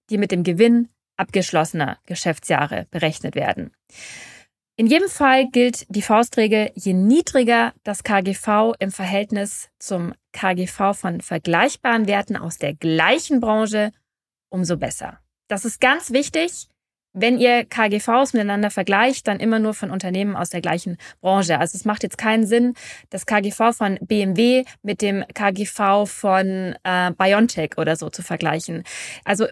die 0.09 0.19
mit 0.19 0.31
dem 0.31 0.45
Gewinn 0.45 0.89
abgeschlossener 1.17 1.99
Geschäftsjahre 2.07 2.87
berechnet 2.93 3.35
werden. 3.35 3.73
In 4.81 4.87
jedem 4.87 5.11
Fall 5.11 5.47
gilt 5.51 5.85
die 5.95 6.01
Faustregel, 6.01 6.71
je 6.75 6.95
niedriger 6.95 7.75
das 7.85 8.03
KGV 8.03 8.73
im 8.79 8.91
Verhältnis 8.91 9.69
zum 9.79 10.15
KGV 10.33 10.95
von 10.95 11.21
vergleichbaren 11.21 12.07
Werten 12.07 12.35
aus 12.35 12.57
der 12.57 12.73
gleichen 12.73 13.41
Branche, 13.41 13.93
umso 14.49 14.79
besser. 14.79 15.21
Das 15.49 15.67
ist 15.67 15.83
ganz 15.83 16.13
wichtig, 16.13 16.69
wenn 17.13 17.39
ihr 17.39 17.67
KGVs 17.67 18.33
miteinander 18.33 18.71
vergleicht, 18.71 19.29
dann 19.29 19.39
immer 19.39 19.59
nur 19.59 19.75
von 19.75 19.91
Unternehmen 19.91 20.35
aus 20.35 20.49
der 20.49 20.63
gleichen 20.63 20.97
Branche. 21.21 21.59
Also 21.59 21.77
es 21.77 21.85
macht 21.85 22.03
jetzt 22.03 22.17
keinen 22.17 22.47
Sinn, 22.47 22.73
das 23.11 23.27
KGV 23.27 23.77
von 23.77 23.99
BMW 24.01 24.65
mit 24.81 25.03
dem 25.03 25.27
KGV 25.35 26.07
von 26.07 26.75
äh, 26.85 27.11
BioNTech 27.19 27.77
oder 27.77 27.97
so 27.97 28.09
zu 28.09 28.23
vergleichen. 28.23 28.85
Also 29.27 29.47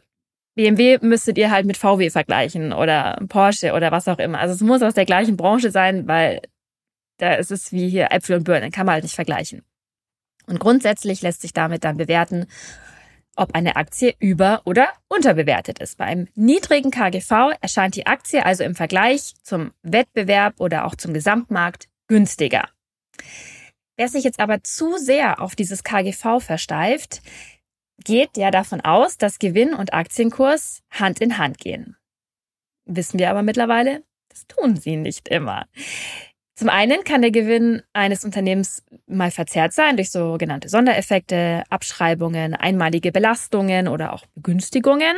BMW 0.59 0.99
müsstet 1.03 1.39
ihr 1.39 1.53
halt 1.53 1.67
mit 1.67 1.77
VW 1.77 2.11
vergleichen 2.11 2.73
oder 2.73 3.23
Porsche 3.29 3.75
oder 3.75 3.93
was 3.93 4.09
auch 4.09 4.19
immer. 4.19 4.41
Also 4.41 4.55
es 4.55 4.61
muss 4.61 4.83
aus 4.83 4.95
der 4.95 5.05
gleichen 5.05 5.37
Branche 5.37 5.71
sein, 5.71 6.09
weil 6.09 6.43
da 7.19 7.35
ist 7.35 7.53
es 7.53 7.71
wie 7.71 7.89
hier 7.89 8.11
Äpfel 8.11 8.37
und 8.37 8.43
Birnen, 8.43 8.73
kann 8.73 8.85
man 8.85 8.95
halt 8.95 9.05
nicht 9.05 9.15
vergleichen. 9.15 9.63
Und 10.49 10.59
grundsätzlich 10.59 11.23
lässt 11.23 11.43
sich 11.43 11.53
damit 11.53 11.85
dann 11.85 11.97
bewerten, 11.97 12.47
ob 13.37 13.55
eine 13.55 13.77
Aktie 13.77 14.17
über- 14.19 14.63
oder 14.65 14.89
unterbewertet 15.07 15.79
ist. 15.79 15.97
Bei 15.97 16.07
einem 16.07 16.27
niedrigen 16.35 16.91
KGV 16.91 17.53
erscheint 17.61 17.95
die 17.95 18.09
Aktie 18.09 18.45
also 18.45 18.65
im 18.65 18.75
Vergleich 18.75 19.35
zum 19.45 19.71
Wettbewerb 19.85 20.55
oder 20.59 20.87
auch 20.87 20.97
zum 20.97 21.15
Gesamtmarkt 21.15 21.89
günstiger. 22.09 22.69
Wer 23.97 24.09
sich 24.09 24.25
jetzt 24.25 24.41
aber 24.41 24.65
zu 24.65 24.97
sehr 24.97 25.41
auf 25.41 25.55
dieses 25.55 25.85
KGV 25.85 26.41
versteift, 26.41 27.23
geht 28.05 28.37
ja 28.37 28.51
davon 28.51 28.81
aus, 28.81 29.19
dass 29.19 29.39
Gewinn 29.39 29.75
und 29.75 29.93
Aktienkurs 29.93 30.83
Hand 30.91 31.21
in 31.21 31.39
Hand 31.39 31.59
gehen. 31.59 31.97
Wissen 32.85 33.19
wir 33.19 33.31
aber 33.31 33.43
mittlerweile, 33.43 34.03
das 34.29 34.47
tun 34.47 34.77
sie 34.77 34.97
nicht 34.97 35.29
immer. 35.29 35.67
Zum 36.55 36.69
einen 36.71 37.05
kann 37.05 37.23
der 37.23 37.31
Gewinn 37.31 37.83
eines 37.93 38.25
Unternehmens 38.25 38.83
mal 39.07 39.31
verzerrt 39.31 39.73
sein 39.73 39.97
durch 39.97 40.11
sogenannte 40.11 40.69
Sondereffekte, 40.69 41.63
Abschreibungen, 41.71 42.55
einmalige 42.55 43.13
Belastungen 43.13 43.87
oder 43.87 44.13
auch 44.13 44.27
Begünstigungen, 44.35 45.17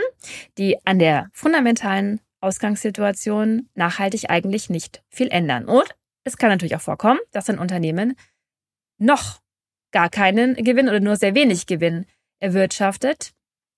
die 0.59 0.77
an 0.85 0.99
der 0.99 1.31
fundamentalen 1.33 2.21
Ausgangssituation 2.41 3.71
nachhaltig 3.75 4.29
eigentlich 4.29 4.69
nicht 4.69 5.03
viel 5.09 5.29
ändern. 5.29 5.65
Und 5.65 5.89
es 6.25 6.37
kann 6.37 6.51
natürlich 6.51 6.77
auch 6.77 6.83
vorkommen, 6.83 7.21
dass 7.33 7.49
ein 7.49 7.59
Unternehmen 7.59 8.17
noch 8.99 9.41
gar 9.93 10.11
keinen 10.11 10.57
Gewinn 10.57 10.89
oder 10.89 11.01
nur 11.01 11.17
sehr 11.17 11.35
wenig 11.35 11.67
Gewinn 11.67 12.05
erwirtschaftet, 12.41 13.33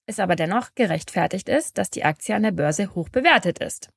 es 0.07 0.19
aber 0.19 0.37
dennoch 0.37 0.75
gerechtfertigt 0.75 1.49
ist, 1.49 1.79
dass 1.79 1.91
die 1.91 2.05
Aktie 2.05 2.35
an 2.35 2.43
der 2.43 2.53
Börse 2.53 2.95
hoch 2.95 3.09
bewertet 3.09 3.59
ist. 3.59 3.91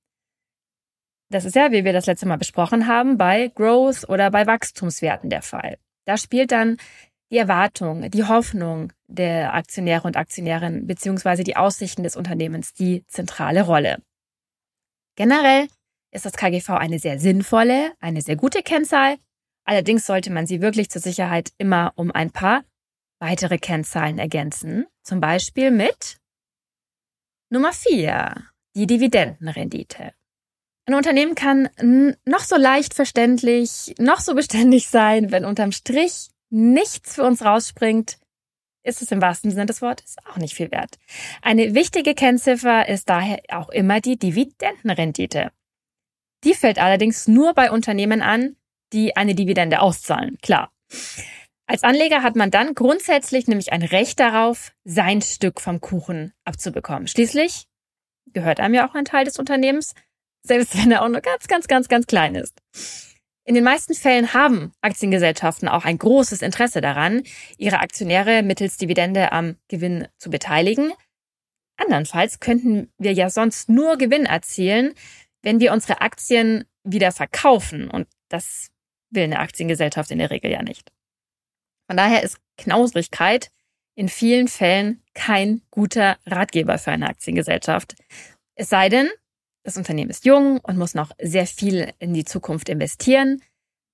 Das 1.29 1.45
ist 1.45 1.55
ja, 1.55 1.71
wie 1.71 1.83
wir 1.83 1.93
das 1.93 2.05
letzte 2.05 2.27
Mal 2.27 2.37
besprochen 2.37 2.87
haben, 2.87 3.17
bei 3.17 3.47
Growth 3.47 4.07
oder 4.07 4.29
bei 4.29 4.45
Wachstumswerten 4.45 5.29
der 5.29 5.41
Fall. 5.41 5.77
Da 6.05 6.17
spielt 6.17 6.51
dann 6.51 6.77
die 7.31 7.37
Erwartung, 7.37 8.09
die 8.11 8.23
Hoffnung 8.25 8.93
der 9.07 9.55
Aktionäre 9.55 10.03
und 10.07 10.17
Aktionärinnen 10.17 10.85
beziehungsweise 10.85 11.43
die 11.43 11.55
Aussichten 11.55 12.03
des 12.03 12.15
Unternehmens 12.15 12.73
die 12.73 13.05
zentrale 13.07 13.63
Rolle. 13.63 14.01
Generell 15.15 15.67
ist 16.11 16.25
das 16.25 16.33
KGV 16.33 16.69
eine 16.69 16.99
sehr 16.99 17.19
sinnvolle, 17.19 17.93
eine 17.99 18.21
sehr 18.21 18.35
gute 18.35 18.61
Kennzahl. 18.61 19.17
Allerdings 19.65 20.05
sollte 20.05 20.31
man 20.31 20.45
sie 20.45 20.61
wirklich 20.61 20.89
zur 20.91 21.01
Sicherheit 21.01 21.51
immer 21.57 21.93
um 21.95 22.11
ein 22.11 22.29
paar 22.29 22.63
weitere 23.19 23.57
Kennzahlen 23.57 24.19
ergänzen. 24.19 24.85
Zum 25.03 25.19
Beispiel 25.19 25.71
mit 25.71 26.17
Nummer 27.49 27.73
vier, 27.73 28.35
die 28.75 28.87
Dividendenrendite. 28.87 30.13
Ein 30.87 30.93
Unternehmen 30.93 31.35
kann 31.35 31.69
noch 32.25 32.41
so 32.41 32.57
leicht 32.57 32.93
verständlich, 32.93 33.95
noch 33.97 34.19
so 34.19 34.35
beständig 34.35 34.87
sein, 34.89 35.31
wenn 35.31 35.45
unterm 35.45 35.71
Strich 35.71 36.29
nichts 36.49 37.15
für 37.15 37.23
uns 37.23 37.43
rausspringt, 37.43 38.17
ist 38.83 39.01
es 39.01 39.11
im 39.11 39.21
wahrsten 39.21 39.49
Sinne 39.49 39.65
des 39.65 39.81
Wortes 39.81 40.15
auch 40.29 40.37
nicht 40.37 40.53
viel 40.53 40.71
wert. 40.71 40.97
Eine 41.41 41.73
wichtige 41.73 42.13
Kennziffer 42.13 42.87
ist 42.87 43.09
daher 43.09 43.41
auch 43.49 43.69
immer 43.69 43.99
die 43.99 44.17
Dividendenrendite. 44.17 45.51
Die 46.43 46.53
fällt 46.53 46.77
allerdings 46.77 47.27
nur 47.27 47.53
bei 47.55 47.71
Unternehmen 47.71 48.21
an, 48.21 48.55
die 48.93 49.15
eine 49.15 49.33
Dividende 49.33 49.81
auszahlen, 49.81 50.37
klar. 50.41 50.71
Als 51.67 51.83
Anleger 51.83 52.21
hat 52.21 52.35
man 52.35 52.51
dann 52.51 52.75
grundsätzlich 52.75 53.47
nämlich 53.47 53.73
ein 53.73 53.81
Recht 53.81 54.19
darauf, 54.19 54.71
sein 54.83 55.21
Stück 55.21 55.59
vom 55.59 55.81
Kuchen 55.81 56.33
abzubekommen. 56.43 57.07
Schließlich 57.07 57.67
gehört 58.27 58.59
einem 58.59 58.75
ja 58.75 58.87
auch 58.87 58.93
ein 58.93 59.05
Teil 59.05 59.25
des 59.25 59.39
Unternehmens 59.39 59.93
selbst 60.45 60.77
wenn 60.77 60.91
er 60.91 61.03
auch 61.03 61.09
nur 61.09 61.21
ganz, 61.21 61.47
ganz, 61.47 61.67
ganz, 61.67 61.87
ganz 61.87 62.07
klein 62.07 62.35
ist. 62.35 62.61
In 63.43 63.53
den 63.53 63.63
meisten 63.63 63.93
Fällen 63.93 64.33
haben 64.33 64.73
Aktiengesellschaften 64.81 65.67
auch 65.67 65.85
ein 65.85 65.97
großes 65.97 66.41
Interesse 66.41 66.81
daran, 66.81 67.23
ihre 67.57 67.79
Aktionäre 67.79 68.41
mittels 68.41 68.77
Dividende 68.77 69.31
am 69.31 69.57
Gewinn 69.67 70.07
zu 70.17 70.29
beteiligen. 70.29 70.93
Andernfalls 71.77 72.39
könnten 72.39 72.91
wir 72.97 73.13
ja 73.13 73.29
sonst 73.29 73.69
nur 73.69 73.97
Gewinn 73.97 74.25
erzielen, 74.25 74.93
wenn 75.41 75.59
wir 75.59 75.73
unsere 75.73 76.01
Aktien 76.01 76.65
wieder 76.83 77.11
verkaufen. 77.11 77.89
Und 77.89 78.07
das 78.29 78.71
will 79.11 79.23
eine 79.23 79.39
Aktiengesellschaft 79.39 80.09
in 80.09 80.19
der 80.19 80.31
Regel 80.31 80.51
ja 80.51 80.63
nicht. 80.63 80.91
Von 81.87 81.97
daher 81.97 82.23
ist 82.23 82.39
Knausrigkeit 82.57 83.49
in 83.95 84.09
vielen 84.09 84.47
Fällen 84.47 85.01
kein 85.13 85.61
guter 85.71 86.17
Ratgeber 86.25 86.77
für 86.77 86.91
eine 86.91 87.07
Aktiengesellschaft. 87.07 87.95
Es 88.55 88.69
sei 88.69 88.89
denn, 88.89 89.09
das 89.63 89.77
Unternehmen 89.77 90.09
ist 90.09 90.25
jung 90.25 90.59
und 90.59 90.77
muss 90.77 90.95
noch 90.95 91.11
sehr 91.21 91.47
viel 91.47 91.91
in 91.99 92.13
die 92.13 92.25
Zukunft 92.25 92.69
investieren, 92.69 93.41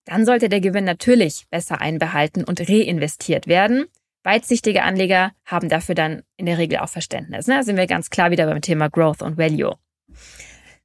dann 0.06 0.26
sollte 0.26 0.50
der 0.50 0.62
Gewinn 0.62 0.84
natürlich 0.84 1.46
besser 1.50 1.80
einbehalten 1.80 2.44
und 2.44 2.60
reinvestiert 2.60 3.48
werden. 3.48 3.86
Weitsichtige 4.24 4.84
Anleger 4.84 5.32
haben 5.46 5.70
dafür 5.70 5.96
dann 5.96 6.24
in 6.38 6.46
der 6.46 6.58
Regel 6.58 6.80
auch 6.80 6.90
Verständnis. 6.90 7.48
Ne? 7.48 7.56
Da 7.56 7.64
sind 7.64 7.78
wir 7.78 7.88
ganz 7.88 8.10
klar 8.10 8.32
wieder 8.32 8.46
beim 8.46 8.62
Thema 8.62 8.90
Growth 8.90 9.22
und 9.22 9.38
Value. 9.38 9.76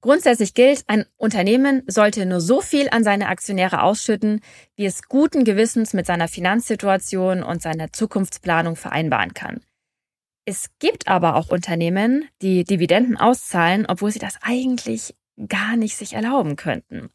Grundsätzlich 0.07 0.55
gilt, 0.55 0.85
ein 0.87 1.05
Unternehmen 1.17 1.83
sollte 1.89 2.27
nur 2.27 2.41
so 2.41 2.61
viel 2.61 2.89
an 2.91 3.03
seine 3.03 3.27
Aktionäre 3.27 3.83
ausschütten, 3.83 4.41
wie 4.77 4.87
es 4.87 5.03
guten 5.09 5.43
Gewissens 5.43 5.95
mit 5.95 6.07
seiner 6.07 6.29
Finanzsituation 6.29 7.43
und 7.43 7.61
seiner 7.61 7.93
Zukunftsplanung 7.93 8.77
vereinbaren 8.77 9.35
kann. 9.35 9.63
Es 10.45 10.71
gibt 10.79 11.09
aber 11.09 11.35
auch 11.35 11.49
Unternehmen, 11.49 12.29
die 12.41 12.63
Dividenden 12.63 13.17
auszahlen, 13.17 13.85
obwohl 13.85 14.13
sie 14.13 14.21
das 14.21 14.39
eigentlich 14.43 15.17
gar 15.49 15.75
nicht 15.75 15.97
sich 15.97 16.13
erlauben 16.13 16.55
könnten. 16.55 17.11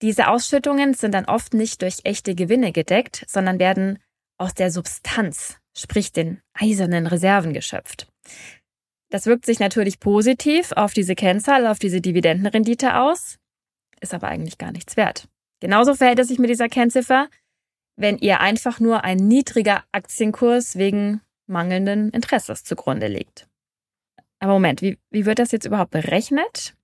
Diese 0.00 0.28
Ausschüttungen 0.28 0.94
sind 0.94 1.14
dann 1.14 1.24
oft 1.24 1.52
nicht 1.52 1.82
durch 1.82 2.02
echte 2.04 2.36
Gewinne 2.36 2.70
gedeckt, 2.70 3.24
sondern 3.26 3.58
werden 3.58 3.98
aus 4.38 4.54
der 4.54 4.70
Substanz, 4.70 5.58
sprich 5.76 6.12
den 6.12 6.40
eisernen 6.52 7.08
Reserven 7.08 7.52
geschöpft. 7.52 8.06
Das 9.14 9.26
wirkt 9.26 9.46
sich 9.46 9.60
natürlich 9.60 10.00
positiv 10.00 10.72
auf 10.72 10.92
diese 10.92 11.14
Kennzahl, 11.14 11.68
auf 11.68 11.78
diese 11.78 12.00
Dividendenrendite 12.00 12.96
aus, 12.96 13.38
ist 14.00 14.12
aber 14.12 14.26
eigentlich 14.26 14.58
gar 14.58 14.72
nichts 14.72 14.96
wert. 14.96 15.28
Genauso 15.60 15.94
verhält 15.94 16.18
es 16.18 16.26
sich 16.26 16.40
mit 16.40 16.50
dieser 16.50 16.68
Kennziffer, 16.68 17.28
wenn 17.94 18.18
ihr 18.18 18.40
einfach 18.40 18.80
nur 18.80 19.04
ein 19.04 19.18
niedriger 19.18 19.84
Aktienkurs 19.92 20.74
wegen 20.74 21.20
mangelnden 21.46 22.10
Interesses 22.10 22.64
zugrunde 22.64 23.06
liegt. 23.06 23.46
Aber 24.40 24.54
Moment, 24.54 24.82
wie, 24.82 24.98
wie 25.10 25.26
wird 25.26 25.38
das 25.38 25.52
jetzt 25.52 25.66
überhaupt 25.66 25.92
berechnet? 25.92 26.74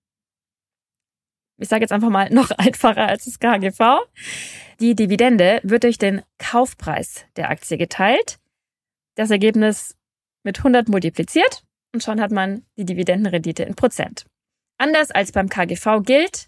Ich 1.56 1.66
sage 1.66 1.82
jetzt 1.82 1.92
einfach 1.92 2.10
mal 2.10 2.30
noch 2.32 2.52
einfacher 2.52 3.08
als 3.08 3.24
das 3.24 3.40
KGV. 3.40 4.06
Die 4.78 4.94
Dividende 4.94 5.58
wird 5.64 5.82
durch 5.82 5.98
den 5.98 6.22
Kaufpreis 6.38 7.24
der 7.34 7.50
Aktie 7.50 7.76
geteilt, 7.76 8.38
das 9.16 9.32
Ergebnis 9.32 9.96
mit 10.44 10.58
100 10.58 10.88
multipliziert 10.88 11.64
und 11.92 12.02
schon 12.02 12.20
hat 12.20 12.30
man 12.30 12.64
die 12.76 12.84
Dividendenrendite 12.84 13.62
in 13.64 13.74
Prozent. 13.74 14.26
Anders 14.78 15.10
als 15.10 15.32
beim 15.32 15.48
KGV 15.48 16.02
gilt, 16.02 16.46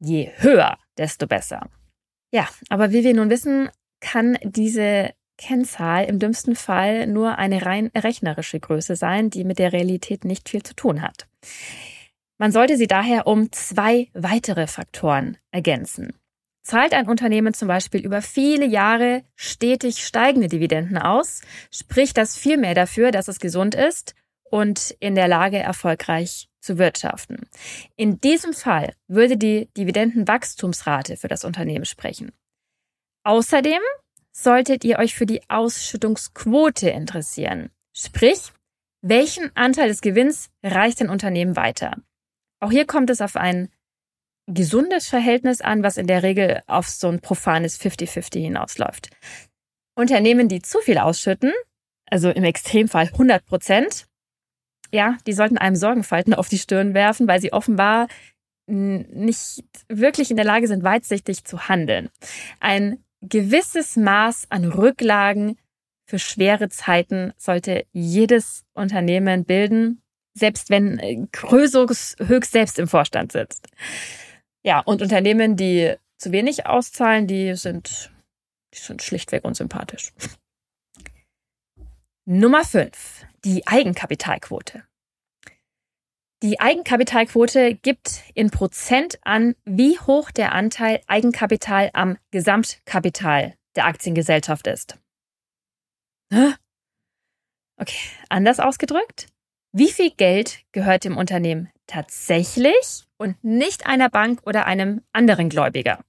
je 0.00 0.30
höher, 0.36 0.78
desto 0.96 1.26
besser. 1.26 1.68
Ja, 2.32 2.48
aber 2.68 2.92
wie 2.92 3.04
wir 3.04 3.14
nun 3.14 3.30
wissen, 3.30 3.68
kann 4.00 4.38
diese 4.42 5.12
Kennzahl 5.36 6.04
im 6.04 6.18
dümmsten 6.18 6.56
Fall 6.56 7.06
nur 7.06 7.38
eine 7.38 7.66
rein 7.66 7.90
rechnerische 7.94 8.60
Größe 8.60 8.96
sein, 8.96 9.30
die 9.30 9.44
mit 9.44 9.58
der 9.58 9.72
Realität 9.72 10.24
nicht 10.24 10.48
viel 10.48 10.62
zu 10.62 10.74
tun 10.74 11.02
hat. 11.02 11.26
Man 12.38 12.52
sollte 12.52 12.76
sie 12.76 12.86
daher 12.86 13.26
um 13.26 13.50
zwei 13.52 14.08
weitere 14.14 14.66
Faktoren 14.66 15.38
ergänzen. 15.50 16.14
Zahlt 16.62 16.94
ein 16.94 17.08
Unternehmen 17.08 17.52
zum 17.52 17.68
Beispiel 17.68 18.00
über 18.00 18.22
viele 18.22 18.64
Jahre 18.64 19.22
stetig 19.36 20.04
steigende 20.04 20.48
Dividenden 20.48 20.96
aus, 20.96 21.42
spricht 21.70 22.16
das 22.16 22.38
viel 22.38 22.56
mehr 22.56 22.74
dafür, 22.74 23.10
dass 23.10 23.28
es 23.28 23.38
gesund 23.38 23.74
ist 23.74 24.14
und 24.54 24.94
in 25.00 25.16
der 25.16 25.26
Lage, 25.26 25.58
erfolgreich 25.58 26.48
zu 26.60 26.78
wirtschaften. 26.78 27.48
In 27.96 28.20
diesem 28.20 28.52
Fall 28.52 28.94
würde 29.08 29.36
die 29.36 29.68
Dividendenwachstumsrate 29.76 31.16
für 31.16 31.26
das 31.26 31.44
Unternehmen 31.44 31.84
sprechen. 31.84 32.30
Außerdem 33.24 33.80
solltet 34.30 34.84
ihr 34.84 35.00
euch 35.00 35.16
für 35.16 35.26
die 35.26 35.42
Ausschüttungsquote 35.50 36.88
interessieren. 36.88 37.70
Sprich, 37.96 38.52
welchen 39.02 39.50
Anteil 39.56 39.88
des 39.88 40.02
Gewinns 40.02 40.50
reicht 40.62 41.00
ein 41.00 41.10
Unternehmen 41.10 41.56
weiter? 41.56 41.96
Auch 42.60 42.70
hier 42.70 42.86
kommt 42.86 43.10
es 43.10 43.20
auf 43.20 43.34
ein 43.34 43.70
gesundes 44.46 45.08
Verhältnis 45.08 45.62
an, 45.62 45.82
was 45.82 45.96
in 45.96 46.06
der 46.06 46.22
Regel 46.22 46.62
auf 46.68 46.88
so 46.88 47.08
ein 47.08 47.18
profanes 47.18 47.80
50-50 47.80 48.38
hinausläuft. 48.40 49.10
Unternehmen, 49.96 50.48
die 50.48 50.62
zu 50.62 50.78
viel 50.78 50.98
ausschütten, 50.98 51.52
also 52.08 52.30
im 52.30 52.44
Extremfall 52.44 53.08
100 53.08 53.44
Prozent, 53.44 54.06
ja, 54.94 55.18
die 55.26 55.32
sollten 55.32 55.58
einem 55.58 55.74
Sorgenfalten 55.74 56.34
auf 56.34 56.48
die 56.48 56.58
Stirn 56.58 56.94
werfen, 56.94 57.26
weil 57.26 57.40
sie 57.40 57.52
offenbar 57.52 58.06
nicht 58.66 59.64
wirklich 59.88 60.30
in 60.30 60.36
der 60.36 60.46
Lage 60.46 60.68
sind, 60.68 60.84
weitsichtig 60.84 61.44
zu 61.44 61.68
handeln. 61.68 62.08
Ein 62.60 63.04
gewisses 63.20 63.96
Maß 63.96 64.46
an 64.50 64.64
Rücklagen 64.64 65.58
für 66.06 66.18
schwere 66.18 66.68
Zeiten 66.68 67.32
sollte 67.36 67.86
jedes 67.92 68.64
Unternehmen 68.72 69.44
bilden, 69.44 70.00
selbst 70.32 70.70
wenn 70.70 71.28
Krösus 71.32 72.14
höchst 72.18 72.52
selbst 72.52 72.78
im 72.78 72.88
Vorstand 72.88 73.32
sitzt. 73.32 73.66
Ja, 74.62 74.80
und 74.80 75.02
Unternehmen, 75.02 75.56
die 75.56 75.94
zu 76.16 76.32
wenig 76.32 76.66
auszahlen, 76.66 77.26
die 77.26 77.54
sind, 77.56 78.12
die 78.72 78.78
sind 78.78 79.02
schlichtweg 79.02 79.44
unsympathisch. 79.44 80.12
Nummer 82.24 82.64
5. 82.64 83.26
Die 83.44 83.66
Eigenkapitalquote. 83.66 84.84
Die 86.42 86.60
Eigenkapitalquote 86.60 87.74
gibt 87.74 88.22
in 88.34 88.50
Prozent 88.50 89.18
an, 89.22 89.54
wie 89.64 89.98
hoch 89.98 90.30
der 90.30 90.52
Anteil 90.52 91.02
Eigenkapital 91.06 91.90
am 91.92 92.16
Gesamtkapital 92.30 93.54
der 93.76 93.84
Aktiengesellschaft 93.84 94.66
ist. 94.66 94.98
Okay, 97.76 98.08
anders 98.30 98.60
ausgedrückt. 98.60 99.26
Wie 99.72 99.90
viel 99.90 100.10
Geld 100.10 100.60
gehört 100.72 101.04
dem 101.04 101.16
Unternehmen 101.16 101.70
tatsächlich 101.86 103.04
und 103.18 103.42
nicht 103.44 103.86
einer 103.86 104.08
Bank 104.08 104.40
oder 104.46 104.64
einem 104.64 105.02
anderen 105.12 105.50
Gläubiger? 105.50 106.02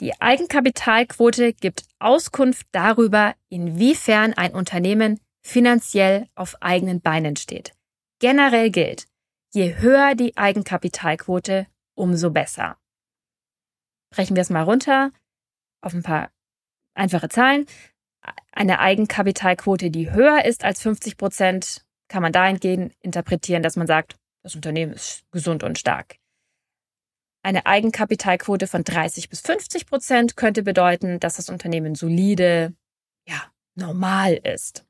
Die 0.00 0.20
Eigenkapitalquote 0.20 1.52
gibt 1.54 1.84
Auskunft 1.98 2.66
darüber, 2.72 3.34
inwiefern 3.48 4.34
ein 4.34 4.52
Unternehmen 4.52 5.20
finanziell 5.42 6.28
auf 6.34 6.56
eigenen 6.62 7.00
Beinen 7.00 7.36
steht. 7.36 7.74
Generell 8.20 8.70
gilt, 8.70 9.06
je 9.52 9.76
höher 9.76 10.14
die 10.14 10.36
Eigenkapitalquote, 10.36 11.66
umso 11.94 12.30
besser. 12.30 12.78
Brechen 14.10 14.36
wir 14.36 14.42
es 14.42 14.50
mal 14.50 14.62
runter 14.62 15.10
auf 15.80 15.94
ein 15.94 16.02
paar 16.02 16.30
einfache 16.94 17.28
Zahlen. 17.28 17.66
Eine 18.52 18.78
Eigenkapitalquote, 18.78 19.90
die 19.90 20.12
höher 20.12 20.44
ist 20.44 20.64
als 20.64 20.80
50 20.82 21.16
Prozent, 21.16 21.84
kann 22.08 22.22
man 22.22 22.32
dahingehend 22.32 22.94
interpretieren, 23.00 23.62
dass 23.62 23.76
man 23.76 23.86
sagt, 23.86 24.16
das 24.42 24.54
Unternehmen 24.54 24.92
ist 24.92 25.24
gesund 25.30 25.62
und 25.62 25.78
stark. 25.78 26.16
Eine 27.44 27.66
Eigenkapitalquote 27.66 28.68
von 28.68 28.84
30 28.84 29.28
bis 29.28 29.40
50 29.40 29.86
Prozent 29.86 30.36
könnte 30.36 30.62
bedeuten, 30.62 31.18
dass 31.18 31.36
das 31.36 31.48
Unternehmen 31.48 31.96
solide, 31.96 32.74
ja, 33.26 33.52
normal 33.74 34.34
ist. 34.34 34.86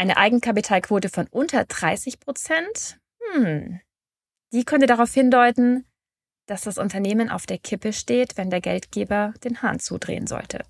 Eine 0.00 0.16
Eigenkapitalquote 0.16 1.10
von 1.10 1.26
unter 1.26 1.66
30 1.66 2.20
Prozent, 2.20 2.98
hm, 3.34 3.80
die 4.50 4.64
könnte 4.64 4.86
darauf 4.86 5.12
hindeuten, 5.12 5.84
dass 6.46 6.62
das 6.62 6.78
Unternehmen 6.78 7.28
auf 7.28 7.44
der 7.44 7.58
Kippe 7.58 7.92
steht, 7.92 8.38
wenn 8.38 8.48
der 8.48 8.62
Geldgeber 8.62 9.34
den 9.44 9.60
Hahn 9.60 9.78
zudrehen 9.78 10.26
sollte. 10.26 10.62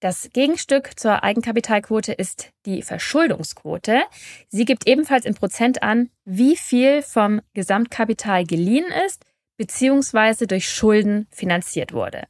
Das 0.00 0.30
Gegenstück 0.32 0.98
zur 0.98 1.22
Eigenkapitalquote 1.22 2.12
ist 2.12 2.50
die 2.66 2.82
Verschuldungsquote. 2.82 4.02
Sie 4.48 4.64
gibt 4.64 4.88
ebenfalls 4.88 5.24
in 5.24 5.36
Prozent 5.36 5.84
an, 5.84 6.10
wie 6.24 6.56
viel 6.56 7.00
vom 7.00 7.42
Gesamtkapital 7.54 8.44
geliehen 8.44 8.90
ist 9.06 9.24
bzw. 9.56 10.46
durch 10.46 10.68
Schulden 10.68 11.28
finanziert 11.30 11.92
wurde. 11.92 12.26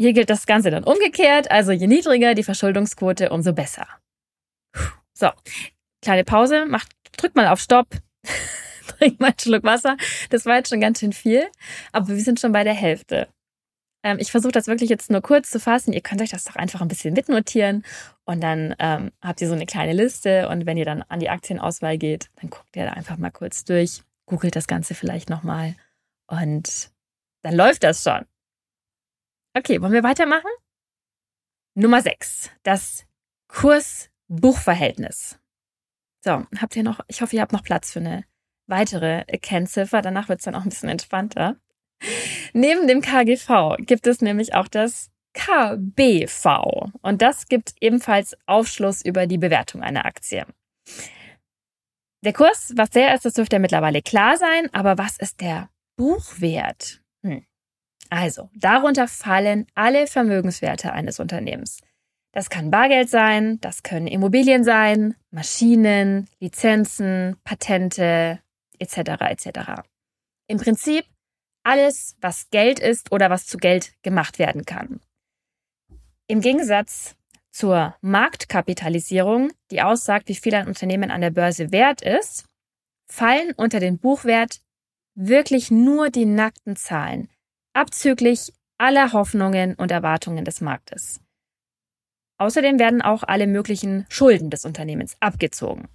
Hier 0.00 0.12
gilt 0.12 0.30
das 0.30 0.46
Ganze 0.46 0.70
dann 0.70 0.84
umgekehrt, 0.84 1.50
also 1.50 1.72
je 1.72 1.88
niedriger 1.88 2.34
die 2.34 2.44
Verschuldungsquote, 2.44 3.30
umso 3.30 3.52
besser. 3.52 3.86
So, 5.12 5.30
kleine 6.02 6.22
Pause, 6.22 6.66
macht, 6.66 6.88
drückt 7.16 7.34
mal 7.34 7.48
auf 7.48 7.60
Stopp, 7.60 7.88
trink 8.86 9.18
mal 9.18 9.28
einen 9.28 9.38
Schluck 9.40 9.64
Wasser. 9.64 9.96
Das 10.30 10.46
war 10.46 10.56
jetzt 10.56 10.68
schon 10.70 10.80
ganz 10.80 11.00
schön 11.00 11.12
viel, 11.12 11.48
aber 11.90 12.08
wir 12.08 12.20
sind 12.20 12.38
schon 12.38 12.52
bei 12.52 12.62
der 12.62 12.74
Hälfte. 12.74 13.28
Ähm, 14.04 14.18
ich 14.20 14.30
versuche 14.30 14.52
das 14.52 14.68
wirklich 14.68 14.88
jetzt 14.88 15.10
nur 15.10 15.20
kurz 15.20 15.50
zu 15.50 15.58
fassen. 15.58 15.92
Ihr 15.92 16.00
könnt 16.00 16.22
euch 16.22 16.30
das 16.30 16.44
doch 16.44 16.54
einfach 16.54 16.80
ein 16.80 16.88
bisschen 16.88 17.14
mitnotieren 17.14 17.84
und 18.24 18.40
dann 18.40 18.76
ähm, 18.78 19.10
habt 19.20 19.40
ihr 19.40 19.48
so 19.48 19.54
eine 19.54 19.66
kleine 19.66 19.92
Liste 19.92 20.48
und 20.48 20.66
wenn 20.66 20.76
ihr 20.76 20.84
dann 20.84 21.02
an 21.02 21.18
die 21.18 21.30
Aktienauswahl 21.30 21.98
geht, 21.98 22.30
dann 22.36 22.50
guckt 22.50 22.76
ihr 22.76 22.84
da 22.84 22.92
einfach 22.92 23.16
mal 23.16 23.30
kurz 23.30 23.64
durch, 23.64 24.02
googelt 24.26 24.54
das 24.54 24.68
Ganze 24.68 24.94
vielleicht 24.94 25.28
nochmal 25.28 25.74
und 26.28 26.90
dann 27.42 27.54
läuft 27.54 27.82
das 27.82 28.04
schon. 28.04 28.24
Okay, 29.58 29.82
wollen 29.82 29.92
wir 29.92 30.04
weitermachen? 30.04 30.50
Nummer 31.74 32.00
6, 32.00 32.50
das 32.62 33.06
Kurs-Buchverhältnis. 33.48 35.40
So, 36.24 36.46
habt 36.60 36.76
ihr 36.76 36.84
noch, 36.84 37.00
ich 37.08 37.22
hoffe, 37.22 37.34
ihr 37.34 37.42
habt 37.42 37.52
noch 37.52 37.64
Platz 37.64 37.92
für 37.92 37.98
eine 37.98 38.24
weitere 38.68 39.24
Kennziffer. 39.38 40.00
Danach 40.00 40.28
wird 40.28 40.38
es 40.38 40.44
dann 40.44 40.54
auch 40.54 40.62
ein 40.62 40.68
bisschen 40.68 40.88
entspannter. 40.88 41.56
Neben 42.52 42.86
dem 42.86 43.00
KGV 43.00 43.78
gibt 43.80 44.06
es 44.06 44.20
nämlich 44.20 44.54
auch 44.54 44.68
das 44.68 45.10
KBV 45.34 46.92
und 47.02 47.20
das 47.20 47.48
gibt 47.48 47.74
ebenfalls 47.80 48.36
Aufschluss 48.46 49.04
über 49.04 49.26
die 49.26 49.38
Bewertung 49.38 49.82
einer 49.82 50.06
Aktie. 50.06 50.46
Der 52.24 52.32
Kurs, 52.32 52.74
was 52.76 52.90
der 52.90 53.12
ist, 53.12 53.24
das 53.24 53.34
dürfte 53.34 53.56
ja 53.56 53.60
mittlerweile 53.60 54.02
klar 54.02 54.36
sein, 54.36 54.72
aber 54.72 54.98
was 54.98 55.18
ist 55.18 55.40
der 55.40 55.68
Buchwert? 55.96 57.02
Hm. 57.24 57.44
Also, 58.10 58.48
darunter 58.54 59.08
fallen 59.08 59.66
alle 59.74 60.06
Vermögenswerte 60.06 60.92
eines 60.92 61.20
Unternehmens. 61.20 61.80
Das 62.32 62.50
kann 62.50 62.70
Bargeld 62.70 63.08
sein, 63.10 63.60
das 63.60 63.82
können 63.82 64.06
Immobilien 64.06 64.64
sein, 64.64 65.14
Maschinen, 65.30 66.28
Lizenzen, 66.40 67.36
Patente 67.44 68.40
etc. 68.78 68.98
etc. 69.28 69.48
Im 70.46 70.58
Prinzip 70.58 71.04
alles, 71.64 72.16
was 72.20 72.48
Geld 72.50 72.78
ist 72.78 73.12
oder 73.12 73.28
was 73.30 73.46
zu 73.46 73.58
Geld 73.58 73.92
gemacht 74.02 74.38
werden 74.38 74.64
kann. 74.64 75.00
Im 76.26 76.40
Gegensatz 76.40 77.16
zur 77.50 77.96
Marktkapitalisierung, 78.00 79.50
die 79.70 79.82
aussagt, 79.82 80.28
wie 80.28 80.34
viel 80.34 80.54
ein 80.54 80.68
Unternehmen 80.68 81.10
an 81.10 81.20
der 81.20 81.30
Börse 81.30 81.72
wert 81.72 82.02
ist, 82.02 82.44
fallen 83.10 83.52
unter 83.56 83.80
den 83.80 83.98
Buchwert 83.98 84.60
wirklich 85.14 85.70
nur 85.70 86.10
die 86.10 86.26
nackten 86.26 86.76
Zahlen, 86.76 87.28
abzüglich 87.78 88.52
aller 88.76 89.12
Hoffnungen 89.12 89.74
und 89.74 89.92
Erwartungen 89.92 90.44
des 90.44 90.60
Marktes. 90.60 91.20
Außerdem 92.38 92.78
werden 92.78 93.02
auch 93.02 93.22
alle 93.22 93.46
möglichen 93.46 94.04
Schulden 94.08 94.50
des 94.50 94.64
Unternehmens 94.64 95.16
abgezogen. 95.20 95.88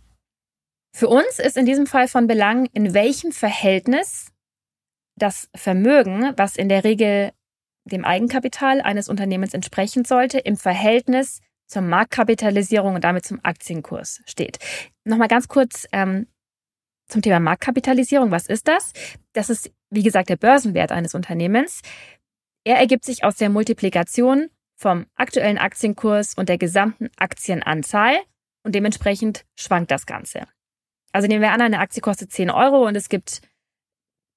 Für 0.96 1.10
uns 1.10 1.40
ist 1.40 1.58
in 1.58 1.66
diesem 1.66 1.88
Fall 1.88 2.08
von 2.08 2.28
Belang, 2.28 2.68
in 2.74 2.94
welchem 2.94 3.32
Verhältnis 3.32 4.32
das 5.18 5.50
Vermögen, 5.56 6.34
was 6.38 6.56
in 6.56 6.70
der 6.70 6.84
Regel 6.84 7.32
dem 7.86 8.06
Eigenkapital 8.06 8.82
eines 8.82 9.10
Unternehmens 9.10 9.54
entsprechen 9.54 10.06
sollte, 10.06 10.40
im 10.40 10.56
Verhältnis 10.56 11.42
zur 11.68 11.82
Marktkapitalisierung 11.82 12.96
und 12.96 13.04
damit 13.04 13.26
zum 13.26 13.40
Aktienkurs 13.44 14.22
steht. 14.26 14.60
Nochmal 15.04 15.28
ganz 15.28 15.48
kurz 15.48 15.88
ähm, 15.92 16.28
zum 17.08 17.22
Thema 17.22 17.40
Marktkapitalisierung. 17.40 18.32
Was 18.32 18.48
ist 18.48 18.68
das? 18.68 18.94
Das 19.34 19.50
ist, 19.50 19.72
wie 19.94 20.04
gesagt, 20.04 20.30
der 20.30 20.38
Börsenwert 20.38 20.92
eines 20.92 21.14
Unternehmens. 21.14 21.82
Er 22.64 22.78
ergibt 22.78 23.06
sich 23.06 23.24
aus 23.24 23.36
der 23.36 23.50
Multiplikation 23.50 24.50
vom 24.76 25.06
aktuellen 25.16 25.58
Aktienkurs 25.58 26.34
und 26.34 26.50
der 26.50 26.58
gesamten 26.58 27.10
Aktienanzahl 27.18 28.18
und 28.64 28.74
dementsprechend 28.76 29.46
schwankt 29.56 29.92
das 29.92 30.06
Ganze. 30.06 30.48
Also 31.12 31.28
nehmen 31.28 31.42
wir 31.42 31.52
an, 31.52 31.62
eine 31.62 31.80
Aktie 31.80 32.02
kostet 32.02 32.32
10 32.32 32.50
Euro 32.50 32.88
und 32.88 32.96
es 32.96 33.08
gibt 33.08 33.42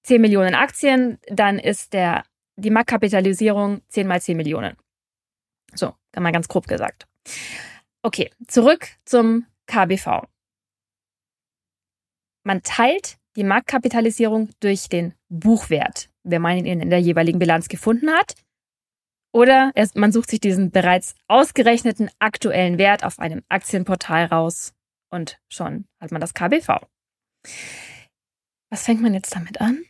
10 0.05 0.21
Millionen 0.21 0.55
Aktien, 0.55 1.19
dann 1.29 1.59
ist 1.59 1.95
der, 1.95 2.25
die 2.57 2.71
Marktkapitalisierung 2.71 3.81
10 3.89 4.07
mal 4.07 4.21
10 4.21 4.37
Millionen. 4.37 4.77
So, 5.75 5.95
kann 6.13 6.23
man 6.23 6.33
ganz 6.33 6.49
grob 6.49 6.69
gesagt. 6.69 7.07
Okay, 8.03 8.31
zurück 8.47 8.89
zum 9.05 9.47
KBV. 9.67 10.27
Man 12.45 12.63
teilt 12.63 13.19
die 13.37 13.45
Marktkapitalisierung 13.45 14.51
durch 14.61 14.89
den 14.89 15.15
Buchwert, 15.29 16.09
wenn 16.25 16.43
man 16.43 16.65
ihn 16.65 16.81
in 16.81 16.91
der 16.91 17.01
jeweiligen 17.01 17.39
Bilanz 17.39 17.69
gefunden 17.69 18.11
hat. 18.11 18.35
Oder 19.33 19.73
man 19.95 20.13
sucht 20.13 20.31
sich 20.31 20.41
diesen 20.41 20.71
bereits 20.71 21.15
ausgerechneten 21.29 22.11
aktuellen 22.19 22.79
Wert 22.79 23.05
auf 23.05 23.19
einem 23.19 23.43
Aktienportal 23.49 24.25
raus 24.25 24.73
und 25.11 25.39
schon 25.49 25.87
hat 26.01 26.11
man 26.11 26.21
das 26.21 26.33
KBV. 26.35 26.81
Was 28.71 28.85
fängt 28.85 29.03
man 29.03 29.15
jetzt 29.15 29.35
damit 29.35 29.61
an? 29.61 29.85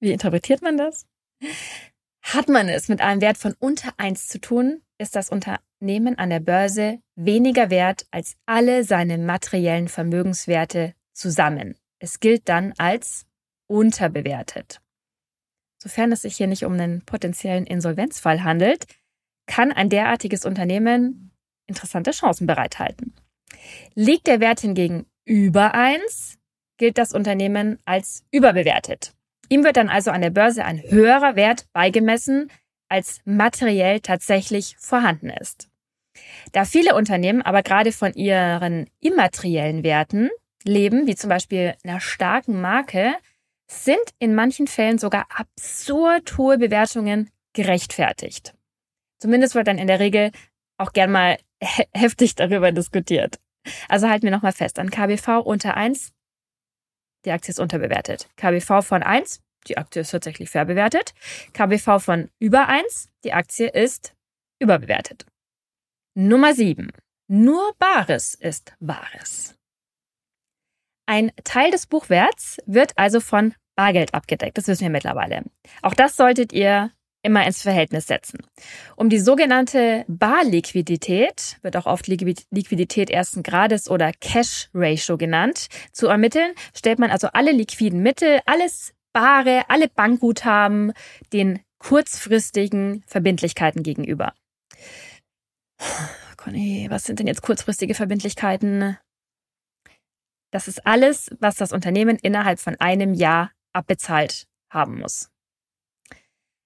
Wie 0.00 0.12
interpretiert 0.12 0.60
man 0.60 0.76
das? 0.76 1.06
Hat 2.22 2.48
man 2.48 2.68
es 2.68 2.88
mit 2.88 3.00
einem 3.00 3.20
Wert 3.20 3.38
von 3.38 3.54
unter 3.60 3.92
1 3.98 4.26
zu 4.26 4.40
tun, 4.40 4.82
ist 4.98 5.14
das 5.14 5.30
Unternehmen 5.30 6.18
an 6.18 6.30
der 6.30 6.40
Börse 6.40 7.00
weniger 7.14 7.70
wert 7.70 8.06
als 8.10 8.36
alle 8.46 8.82
seine 8.82 9.18
materiellen 9.18 9.88
Vermögenswerte 9.88 10.94
zusammen. 11.12 11.76
Es 11.98 12.20
gilt 12.20 12.48
dann 12.48 12.72
als 12.78 13.26
unterbewertet. 13.68 14.80
Sofern 15.82 16.12
es 16.12 16.22
sich 16.22 16.36
hier 16.36 16.46
nicht 16.46 16.64
um 16.64 16.72
einen 16.72 17.02
potenziellen 17.02 17.66
Insolvenzfall 17.66 18.42
handelt, 18.44 18.86
kann 19.46 19.72
ein 19.72 19.88
derartiges 19.88 20.44
Unternehmen 20.44 21.32
interessante 21.66 22.12
Chancen 22.12 22.46
bereithalten. 22.46 23.14
Liegt 23.94 24.26
der 24.26 24.40
Wert 24.40 24.60
hingegen 24.60 25.06
über 25.24 25.74
eins, 25.74 26.38
gilt 26.78 26.98
das 26.98 27.12
Unternehmen 27.12 27.78
als 27.84 28.24
überbewertet. 28.30 29.14
Ihm 29.48 29.64
wird 29.64 29.76
dann 29.76 29.88
also 29.88 30.10
an 30.10 30.20
der 30.20 30.30
Börse 30.30 30.64
ein 30.64 30.82
höherer 30.82 31.36
Wert 31.36 31.66
beigemessen, 31.72 32.50
als 32.88 33.20
materiell 33.24 34.00
tatsächlich 34.00 34.76
vorhanden 34.78 35.30
ist. 35.30 35.68
Da 36.52 36.64
viele 36.64 36.94
Unternehmen 36.94 37.42
aber 37.42 37.62
gerade 37.62 37.92
von 37.92 38.12
ihren 38.14 38.88
immateriellen 39.00 39.82
Werten 39.82 40.30
leben, 40.66 41.06
wie 41.06 41.14
zum 41.14 41.30
Beispiel 41.30 41.74
einer 41.84 42.00
starken 42.00 42.60
Marke, 42.60 43.16
sind 43.68 44.14
in 44.18 44.34
manchen 44.34 44.66
Fällen 44.66 44.98
sogar 44.98 45.26
absurd 45.34 46.36
hohe 46.38 46.58
Bewertungen 46.58 47.30
gerechtfertigt. 47.52 48.54
Zumindest 49.20 49.54
wird 49.54 49.66
dann 49.66 49.78
in 49.78 49.86
der 49.86 50.00
Regel 50.00 50.30
auch 50.76 50.92
gern 50.92 51.10
mal 51.10 51.38
heftig 51.94 52.34
darüber 52.34 52.70
diskutiert. 52.72 53.38
Also 53.88 54.08
halten 54.08 54.24
wir 54.24 54.30
nochmal 54.30 54.52
fest, 54.52 54.78
an 54.78 54.90
KBV 54.90 55.40
unter 55.44 55.76
1, 55.76 56.12
die 57.24 57.32
Aktie 57.32 57.50
ist 57.50 57.58
unterbewertet. 57.58 58.28
KBV 58.36 58.82
von 58.82 59.02
1, 59.02 59.40
die 59.66 59.78
Aktie 59.78 60.02
ist 60.02 60.10
tatsächlich 60.10 60.48
fair 60.50 60.64
bewertet. 60.64 61.12
KBV 61.52 61.98
von 61.98 62.30
über 62.38 62.68
1, 62.68 63.10
die 63.24 63.32
Aktie 63.32 63.68
ist 63.68 64.14
überbewertet. 64.60 65.26
Nummer 66.14 66.54
7. 66.54 66.92
Nur 67.28 67.74
Bares 67.78 68.34
ist 68.34 68.76
Wahres. 68.78 69.56
Ein 71.06 71.30
Teil 71.44 71.70
des 71.70 71.86
Buchwerts 71.86 72.58
wird 72.66 72.92
also 72.96 73.20
von 73.20 73.54
Bargeld 73.76 74.14
abgedeckt. 74.14 74.58
Das 74.58 74.66
wissen 74.66 74.82
wir 74.82 74.90
mittlerweile. 74.90 75.44
Auch 75.82 75.94
das 75.94 76.16
solltet 76.16 76.52
ihr 76.52 76.90
immer 77.22 77.44
ins 77.44 77.62
Verhältnis 77.62 78.06
setzen. 78.06 78.38
Um 78.94 79.08
die 79.08 79.18
sogenannte 79.18 80.04
Barliquidität, 80.08 81.58
wird 81.62 81.76
auch 81.76 81.86
oft 81.86 82.06
Liquidität 82.06 83.10
ersten 83.10 83.42
Grades 83.42 83.90
oder 83.90 84.12
Cash 84.12 84.68
Ratio 84.72 85.16
genannt, 85.18 85.66
zu 85.92 86.06
ermitteln, 86.06 86.52
stellt 86.74 86.98
man 86.98 87.10
also 87.10 87.28
alle 87.32 87.52
liquiden 87.52 88.00
Mittel, 88.02 88.40
alles 88.46 88.92
Bare, 89.12 89.64
alle 89.68 89.88
Bankguthaben 89.88 90.92
den 91.32 91.60
kurzfristigen 91.78 93.02
Verbindlichkeiten 93.06 93.82
gegenüber. 93.82 94.34
Conny, 96.36 96.86
was 96.90 97.04
sind 97.04 97.18
denn 97.18 97.26
jetzt 97.26 97.42
kurzfristige 97.42 97.94
Verbindlichkeiten? 97.94 98.98
Das 100.50 100.68
ist 100.68 100.86
alles, 100.86 101.30
was 101.40 101.56
das 101.56 101.72
Unternehmen 101.72 102.16
innerhalb 102.16 102.60
von 102.60 102.76
einem 102.76 103.14
Jahr 103.14 103.50
abbezahlt 103.72 104.46
haben 104.70 104.98
muss. 104.98 105.30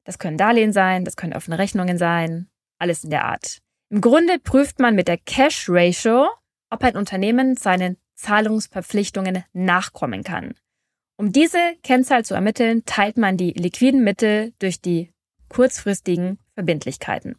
Das 0.05 0.19
können 0.19 0.39
Darlehen 0.39 0.73
sein, 0.73 1.05
das 1.05 1.17
können 1.17 1.35
offene 1.35 1.59
Rechnungen 1.59 1.99
sein, 1.99 2.49
alles 2.79 3.05
in 3.05 3.11
der 3.11 3.25
Art. 3.25 3.59
Im 3.91 4.01
Grunde 4.01 4.39
prüft 4.39 4.79
man 4.79 4.95
mit 4.95 5.09
der 5.09 5.19
Cash 5.19 5.67
Ratio, 5.69 6.29
ob 6.71 6.83
ein 6.85 6.97
Unternehmen 6.97 7.57
seinen 7.57 7.97
Zahlungsverpflichtungen 8.15 9.45
nachkommen 9.53 10.23
kann. 10.23 10.55
Um 11.17 11.33
diese 11.33 11.59
Kennzahl 11.83 12.25
zu 12.25 12.35
ermitteln, 12.35 12.85
teilt 12.87 13.19
man 13.19 13.37
die 13.37 13.51
liquiden 13.51 14.03
Mittel 14.05 14.53
durch 14.59 14.81
die 14.81 15.13
kurzfristigen 15.49 16.39
Verbindlichkeiten. 16.55 17.37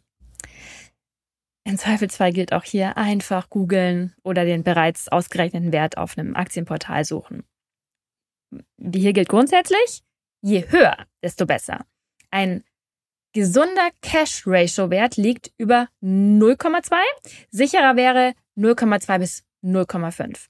Im 1.64 1.78
Zweifelsfall 1.78 2.32
gilt 2.32 2.52
auch 2.52 2.64
hier 2.64 2.96
einfach 2.96 3.48
googeln 3.48 4.14
oder 4.24 4.44
den 4.44 4.64
bereits 4.64 5.08
ausgerechneten 5.08 5.72
Wert 5.72 5.96
auf 5.96 6.18
einem 6.18 6.34
Aktienportal 6.34 7.04
suchen. 7.04 7.44
Wie 8.76 9.00
hier 9.00 9.12
gilt 9.12 9.28
grundsätzlich, 9.28 10.02
je 10.42 10.68
höher, 10.70 11.06
desto 11.22 11.46
besser. 11.46 11.86
Ein 12.30 12.64
gesunder 13.32 13.90
Cash-Ratio-Wert 14.02 15.16
liegt 15.16 15.52
über 15.56 15.88
0,2. 16.02 16.94
Sicherer 17.50 17.96
wäre 17.96 18.34
0,2 18.56 19.18
bis 19.18 19.44
0,5. 19.62 20.48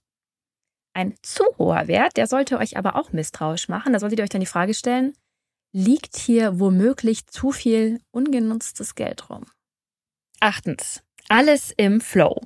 Ein 0.94 1.14
zu 1.22 1.44
hoher 1.58 1.86
Wert, 1.88 2.16
der 2.16 2.26
sollte 2.26 2.58
euch 2.58 2.76
aber 2.76 2.96
auch 2.96 3.12
misstrauisch 3.12 3.68
machen. 3.68 3.92
Da 3.92 3.98
solltet 3.98 4.18
ihr 4.18 4.22
euch 4.24 4.30
dann 4.30 4.40
die 4.40 4.46
Frage 4.46 4.74
stellen, 4.74 5.14
liegt 5.72 6.16
hier 6.16 6.58
womöglich 6.58 7.26
zu 7.26 7.52
viel 7.52 8.00
ungenutztes 8.10 8.94
Geld 8.94 9.30
rum? 9.30 9.46
Achtens, 10.42 11.04
alles 11.28 11.72
im 11.76 12.00
Flow. 12.00 12.40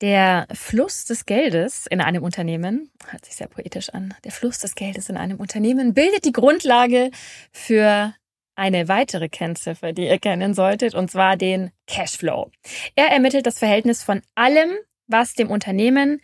Der 0.00 0.46
Fluss 0.54 1.04
des 1.04 1.26
Geldes 1.26 1.86
in 1.86 2.00
einem 2.00 2.22
Unternehmen, 2.22 2.90
hört 3.08 3.26
sich 3.26 3.36
sehr 3.36 3.48
poetisch 3.48 3.90
an, 3.90 4.14
der 4.24 4.32
Fluss 4.32 4.58
des 4.58 4.74
Geldes 4.74 5.10
in 5.10 5.18
einem 5.18 5.38
Unternehmen 5.38 5.92
bildet 5.92 6.24
die 6.24 6.32
Grundlage 6.32 7.10
für 7.52 8.14
eine 8.54 8.88
weitere 8.88 9.28
Kennziffer, 9.28 9.92
die 9.92 10.06
ihr 10.06 10.18
kennen 10.18 10.54
solltet, 10.54 10.94
und 10.94 11.10
zwar 11.10 11.36
den 11.36 11.72
Cashflow. 11.86 12.50
Er 12.94 13.08
ermittelt 13.08 13.44
das 13.44 13.58
Verhältnis 13.58 14.02
von 14.02 14.22
allem, 14.34 14.70
was 15.08 15.34
dem 15.34 15.50
Unternehmen 15.50 16.22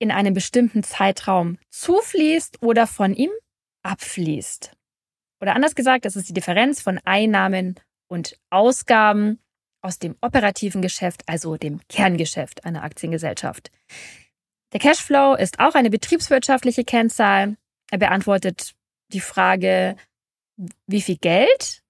in 0.00 0.10
einem 0.10 0.34
bestimmten 0.34 0.82
Zeitraum 0.82 1.58
zufließt 1.70 2.60
oder 2.60 2.88
von 2.88 3.14
ihm 3.14 3.30
abfließt. 3.84 4.72
Oder 5.40 5.54
anders 5.54 5.76
gesagt, 5.76 6.06
das 6.06 6.16
ist 6.16 6.28
die 6.28 6.34
Differenz 6.34 6.82
von 6.82 6.98
Einnahmen 7.04 7.78
und 8.08 8.36
Ausgaben 8.50 9.38
aus 9.82 9.98
dem 9.98 10.16
operativen 10.20 10.82
Geschäft, 10.82 11.22
also 11.26 11.56
dem 11.56 11.80
Kerngeschäft 11.88 12.64
einer 12.64 12.82
Aktiengesellschaft. 12.82 13.70
Der 14.72 14.80
Cashflow 14.80 15.34
ist 15.34 15.58
auch 15.58 15.74
eine 15.74 15.90
betriebswirtschaftliche 15.90 16.84
Kennzahl. 16.84 17.56
Er 17.90 17.98
beantwortet 17.98 18.74
die 19.12 19.20
Frage, 19.20 19.96
wie 20.86 21.00
viel 21.00 21.16
Geld 21.16 21.82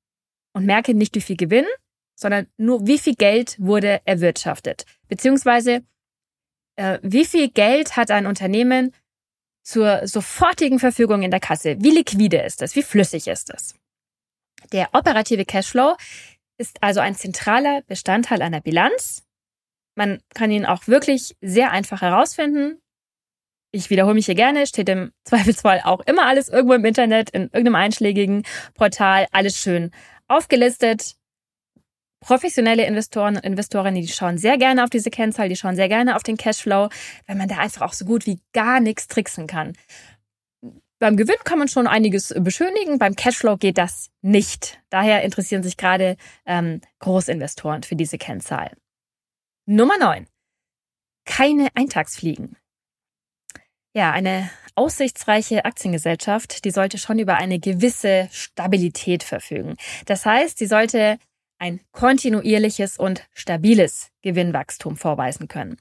und 0.53 0.65
merke 0.65 0.95
nicht 0.95 1.15
wie 1.15 1.21
viel 1.21 1.37
Gewinn, 1.37 1.67
sondern 2.15 2.47
nur 2.57 2.87
wie 2.87 2.99
viel 2.99 3.15
Geld 3.15 3.57
wurde 3.59 4.01
erwirtschaftet. 4.05 4.85
Beziehungsweise 5.09 5.83
äh, 6.77 6.99
wie 7.03 7.25
viel 7.25 7.51
Geld 7.51 7.97
hat 7.97 8.11
ein 8.11 8.27
Unternehmen 8.27 8.95
zur 9.63 10.07
sofortigen 10.07 10.79
Verfügung 10.79 11.23
in 11.23 11.31
der 11.31 11.41
Kasse? 11.41 11.77
Wie 11.81 11.91
liquide 11.91 12.39
ist 12.43 12.63
es? 12.63 12.77
Wie 12.77 12.83
flüssig 12.83 13.27
ist 13.27 13.51
es? 13.51 13.75
Der 14.73 14.95
operative 14.95 15.45
Cashflow 15.45 15.97
ist 16.61 16.83
also 16.83 17.01
ein 17.01 17.15
zentraler 17.15 17.83
Bestandteil 17.87 18.43
einer 18.43 18.61
Bilanz. 18.61 19.25
Man 19.97 20.21
kann 20.35 20.51
ihn 20.51 20.67
auch 20.67 20.87
wirklich 20.87 21.35
sehr 21.41 21.73
einfach 21.73 22.03
herausfinden. 22.03 22.81
Ich 23.73 23.89
wiederhole 23.89 24.15
mich 24.15 24.27
hier 24.27 24.35
gerne, 24.35 24.67
steht 24.67 24.89
im 24.89 25.13
Zweifelsfall 25.25 25.81
auch 25.85 26.01
immer 26.01 26.27
alles 26.27 26.49
irgendwo 26.49 26.75
im 26.75 26.85
Internet, 26.85 27.31
in 27.31 27.45
irgendeinem 27.45 27.77
einschlägigen 27.77 28.45
Portal, 28.75 29.27
alles 29.33 29.57
schön 29.57 29.91
aufgelistet. 30.29 31.17
Professionelle 32.21 32.85
Investoren 32.85 33.37
und 33.37 33.45
Investorinnen, 33.45 34.03
die 34.03 34.09
schauen 34.09 34.37
sehr 34.37 34.59
gerne 34.59 34.85
auf 34.85 34.91
diese 34.91 35.09
Kennzahl, 35.09 35.49
die 35.49 35.57
schauen 35.57 35.77
sehr 35.77 35.89
gerne 35.89 36.15
auf 36.15 36.23
den 36.23 36.37
Cashflow, 36.37 36.91
weil 37.27 37.37
man 37.37 37.49
da 37.49 37.57
einfach 37.57 37.81
auch 37.81 37.95
so 37.95 38.05
gut 38.05 38.27
wie 38.27 38.39
gar 38.53 38.81
nichts 38.81 39.09
tricksen 39.09 39.47
kann. 39.47 39.73
Beim 41.01 41.17
Gewinn 41.17 41.39
kann 41.45 41.59
man 41.59 41.67
schon 41.67 41.87
einiges 41.87 42.35
beschönigen, 42.39 42.99
beim 42.99 43.17
Cashflow 43.17 43.57
geht 43.57 43.79
das 43.79 44.11
nicht. 44.21 44.83
Daher 44.91 45.23
interessieren 45.23 45.63
sich 45.63 45.79
gerade 45.79 46.19
ähm, 46.45 46.83
Großinvestoren 46.99 47.85
für 47.85 47.97
diese 47.97 48.19
Kennzahl. 48.19 48.77
Nummer 49.65 49.97
9. 49.99 50.27
Keine 51.25 51.69
Eintagsfliegen. 51.75 52.57
Ja, 53.95 54.13
eine 54.13 54.51
aussichtsreiche 54.75 55.65
Aktiengesellschaft, 55.65 56.67
die 56.67 56.71
sollte 56.71 56.99
schon 56.99 57.19
über 57.19 57.37
eine 57.37 57.59
gewisse 57.59 58.29
Stabilität 58.31 59.23
verfügen. 59.23 59.77
Das 60.05 60.27
heißt, 60.27 60.59
sie 60.59 60.67
sollte 60.67 61.19
ein 61.59 61.81
kontinuierliches 61.93 62.99
und 62.99 63.27
stabiles 63.33 64.11
Gewinnwachstum 64.21 64.97
vorweisen 64.97 65.49
können. 65.49 65.79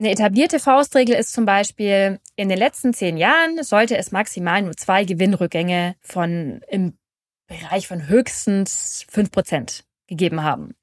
Eine 0.00 0.10
etablierte 0.10 0.58
Faustregel 0.58 1.14
ist 1.14 1.32
zum 1.32 1.46
Beispiel, 1.46 2.18
in 2.36 2.48
den 2.48 2.58
letzten 2.58 2.92
zehn 2.92 3.16
Jahren 3.16 3.62
sollte 3.62 3.96
es 3.96 4.10
maximal 4.10 4.60
nur 4.62 4.76
zwei 4.76 5.04
Gewinnrückgänge 5.04 5.94
von 6.00 6.60
im 6.68 6.98
Bereich 7.46 7.86
von 7.86 8.08
höchstens 8.08 9.06
fünf 9.08 9.30
Prozent 9.30 9.84
gegeben 10.08 10.42
haben. 10.42 10.74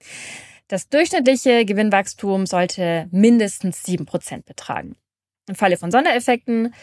Das 0.68 0.88
durchschnittliche 0.88 1.66
Gewinnwachstum 1.66 2.46
sollte 2.46 3.08
mindestens 3.12 3.84
sieben 3.84 4.06
Prozent 4.06 4.46
betragen. 4.46 4.96
Im 5.50 5.56
Falle 5.56 5.76
von 5.76 5.92
Sondereffekten 5.92 6.74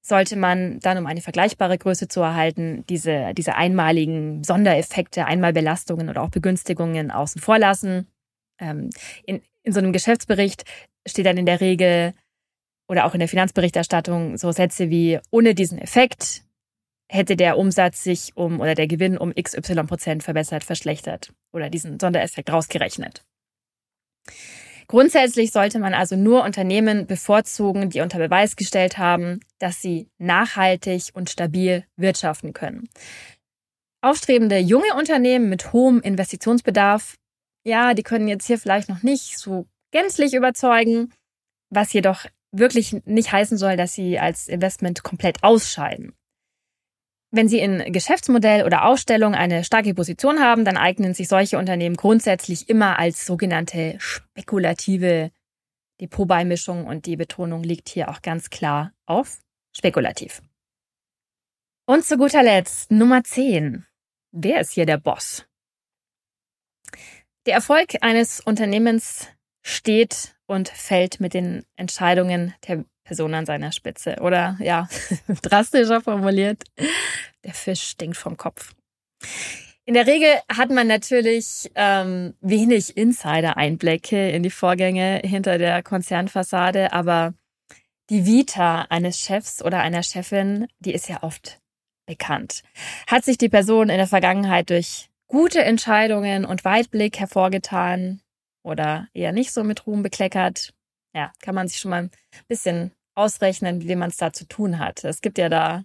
sollte 0.00 0.36
man 0.36 0.78
dann, 0.78 0.98
um 0.98 1.06
eine 1.06 1.20
vergleichbare 1.20 1.78
Größe 1.78 2.06
zu 2.06 2.20
erhalten, 2.20 2.84
diese, 2.88 3.34
diese 3.34 3.56
einmaligen 3.56 4.44
Sondereffekte, 4.44 5.26
Einmalbelastungen 5.26 6.08
oder 6.08 6.22
auch 6.22 6.30
Begünstigungen 6.30 7.10
außen 7.10 7.40
vor 7.40 7.58
lassen. 7.58 8.06
Ähm, 8.60 8.90
in, 9.24 9.42
in 9.64 9.72
so 9.72 9.80
einem 9.80 9.92
Geschäftsbericht 9.92 10.64
steht 11.06 11.26
dann 11.26 11.38
in 11.38 11.46
der 11.46 11.60
Regel 11.60 12.14
oder 12.88 13.04
auch 13.04 13.14
in 13.14 13.20
der 13.20 13.28
Finanzberichterstattung 13.28 14.36
so 14.36 14.52
Sätze 14.52 14.90
wie, 14.90 15.18
ohne 15.30 15.54
diesen 15.54 15.78
Effekt 15.78 16.42
hätte 17.08 17.36
der 17.36 17.56
Umsatz 17.56 18.02
sich 18.02 18.36
um 18.36 18.60
oder 18.60 18.74
der 18.74 18.86
Gewinn 18.86 19.16
um 19.16 19.32
XY 19.34 19.84
Prozent 19.84 20.22
verbessert, 20.22 20.64
verschlechtert 20.64 21.32
oder 21.52 21.70
diesen 21.70 22.00
Sondereffekt 22.00 22.50
rausgerechnet. 22.50 23.24
Grundsätzlich 24.88 25.50
sollte 25.50 25.80
man 25.80 25.94
also 25.94 26.16
nur 26.16 26.44
Unternehmen 26.44 27.06
bevorzugen, 27.06 27.90
die 27.90 28.00
unter 28.00 28.18
Beweis 28.18 28.54
gestellt 28.54 28.98
haben, 28.98 29.40
dass 29.58 29.80
sie 29.82 30.08
nachhaltig 30.18 31.10
und 31.14 31.28
stabil 31.28 31.84
wirtschaften 31.96 32.52
können. 32.52 32.88
Aufstrebende 34.00 34.58
junge 34.58 34.94
Unternehmen 34.94 35.48
mit 35.48 35.72
hohem 35.72 36.00
Investitionsbedarf, 36.00 37.16
ja, 37.64 37.94
die 37.94 38.04
können 38.04 38.28
jetzt 38.28 38.46
hier 38.46 38.58
vielleicht 38.58 38.88
noch 38.88 39.02
nicht 39.02 39.38
so 39.38 39.66
gänzlich 39.92 40.34
überzeugen. 40.34 41.12
was 41.68 41.92
jedoch 41.92 42.26
wirklich 42.52 42.92
nicht 43.04 43.32
heißen 43.32 43.58
soll, 43.58 43.76
dass 43.76 43.92
sie 43.92 44.20
als 44.20 44.46
Investment 44.46 45.02
komplett 45.02 45.42
ausscheiden. 45.42 46.14
Wenn 47.32 47.48
Sie 47.48 47.58
in 47.58 47.92
Geschäftsmodell 47.92 48.64
oder 48.64 48.86
Ausstellung 48.86 49.34
eine 49.34 49.64
starke 49.64 49.94
Position 49.94 50.40
haben, 50.40 50.64
dann 50.64 50.76
eignen 50.76 51.12
sich 51.12 51.28
solche 51.28 51.58
Unternehmen 51.58 51.96
grundsätzlich 51.96 52.68
immer 52.70 52.98
als 52.98 53.26
sogenannte 53.26 53.96
spekulative 53.98 55.32
Depotbeimischung 56.00 56.86
und 56.86 57.06
die 57.06 57.16
Betonung 57.16 57.62
liegt 57.62 57.88
hier 57.88 58.10
auch 58.10 58.22
ganz 58.22 58.48
klar 58.48 58.92
auf 59.06 59.40
spekulativ. 59.76 60.40
Und 61.86 62.04
zu 62.04 62.16
guter 62.16 62.42
Letzt 62.42 62.90
Nummer 62.90 63.22
10. 63.22 63.86
Wer 64.32 64.60
ist 64.60 64.72
hier 64.72 64.86
der 64.86 64.98
Boss? 64.98 65.46
Der 67.46 67.54
Erfolg 67.54 67.96
eines 68.00 68.40
Unternehmens 68.40 69.28
steht 69.66 70.36
und 70.46 70.68
fällt 70.68 71.18
mit 71.18 71.34
den 71.34 71.64
Entscheidungen 71.74 72.54
der 72.68 72.84
Person 73.02 73.34
an 73.34 73.46
seiner 73.46 73.72
Spitze. 73.72 74.16
Oder 74.20 74.56
ja, 74.60 74.88
drastischer 75.42 76.00
formuliert, 76.00 76.62
der 77.44 77.52
Fisch 77.52 77.82
stinkt 77.82 78.16
vom 78.16 78.36
Kopf. 78.36 78.74
In 79.84 79.94
der 79.94 80.06
Regel 80.06 80.28
hat 80.48 80.70
man 80.70 80.86
natürlich 80.86 81.70
ähm, 81.74 82.34
wenig 82.40 82.96
Insider-Einblicke 82.96 84.30
in 84.30 84.44
die 84.44 84.50
Vorgänge 84.50 85.20
hinter 85.24 85.58
der 85.58 85.82
Konzernfassade, 85.82 86.92
aber 86.92 87.34
die 88.08 88.24
Vita 88.24 88.82
eines 88.82 89.18
Chefs 89.18 89.64
oder 89.64 89.80
einer 89.80 90.04
Chefin, 90.04 90.68
die 90.78 90.94
ist 90.94 91.08
ja 91.08 91.22
oft 91.22 91.60
bekannt. 92.06 92.62
Hat 93.08 93.24
sich 93.24 93.36
die 93.36 93.48
Person 93.48 93.88
in 93.88 93.96
der 93.96 94.06
Vergangenheit 94.06 94.70
durch 94.70 95.08
gute 95.26 95.64
Entscheidungen 95.64 96.44
und 96.44 96.64
Weitblick 96.64 97.18
hervorgetan 97.18 98.20
oder 98.66 99.08
eher 99.14 99.32
nicht 99.32 99.52
so 99.52 99.62
mit 99.62 99.86
Ruhm 99.86 100.02
bekleckert, 100.02 100.74
ja, 101.14 101.32
kann 101.40 101.54
man 101.54 101.68
sich 101.68 101.78
schon 101.78 101.92
mal 101.92 102.02
ein 102.02 102.10
bisschen 102.48 102.92
ausrechnen, 103.14 103.88
wie 103.88 103.96
man 103.96 104.10
es 104.10 104.16
da 104.16 104.32
zu 104.32 104.44
tun 104.46 104.78
hat. 104.78 105.04
Es 105.04 105.22
gibt 105.22 105.38
ja 105.38 105.48
da 105.48 105.84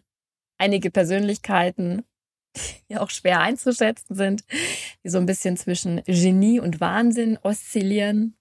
einige 0.58 0.90
Persönlichkeiten, 0.90 2.04
die 2.90 2.98
auch 2.98 3.12
schwer 3.12 3.40
einzuschätzen 3.40 4.16
sind, 4.16 4.44
die 5.04 5.10
so 5.10 5.20
ein 5.20 5.28
bisschen 5.28 5.58
zwischen 5.58 6.04
Genie 6.06 6.60
und 6.60 6.82
Wahnsinn 6.82 7.38
oszillieren. 7.44 8.36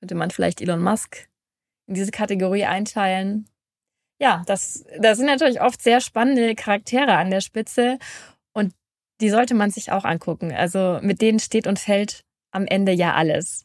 Könnte 0.00 0.14
man 0.14 0.30
vielleicht 0.30 0.60
Elon 0.60 0.82
Musk 0.82 1.28
in 1.88 1.94
diese 1.94 2.12
Kategorie 2.12 2.64
einteilen. 2.64 3.48
Ja, 4.20 4.44
das, 4.46 4.84
das 5.00 5.18
sind 5.18 5.26
natürlich 5.26 5.60
oft 5.60 5.82
sehr 5.82 6.00
spannende 6.00 6.54
Charaktere 6.54 7.16
an 7.16 7.30
der 7.30 7.40
Spitze 7.40 7.98
und 8.54 8.72
die 9.20 9.30
sollte 9.30 9.54
man 9.54 9.70
sich 9.70 9.90
auch 9.90 10.04
angucken. 10.04 10.52
Also 10.52 11.00
mit 11.02 11.20
denen 11.20 11.40
steht 11.40 11.66
und 11.66 11.80
fällt 11.80 12.24
am 12.52 12.66
Ende 12.66 12.92
ja 12.92 13.14
alles. 13.14 13.64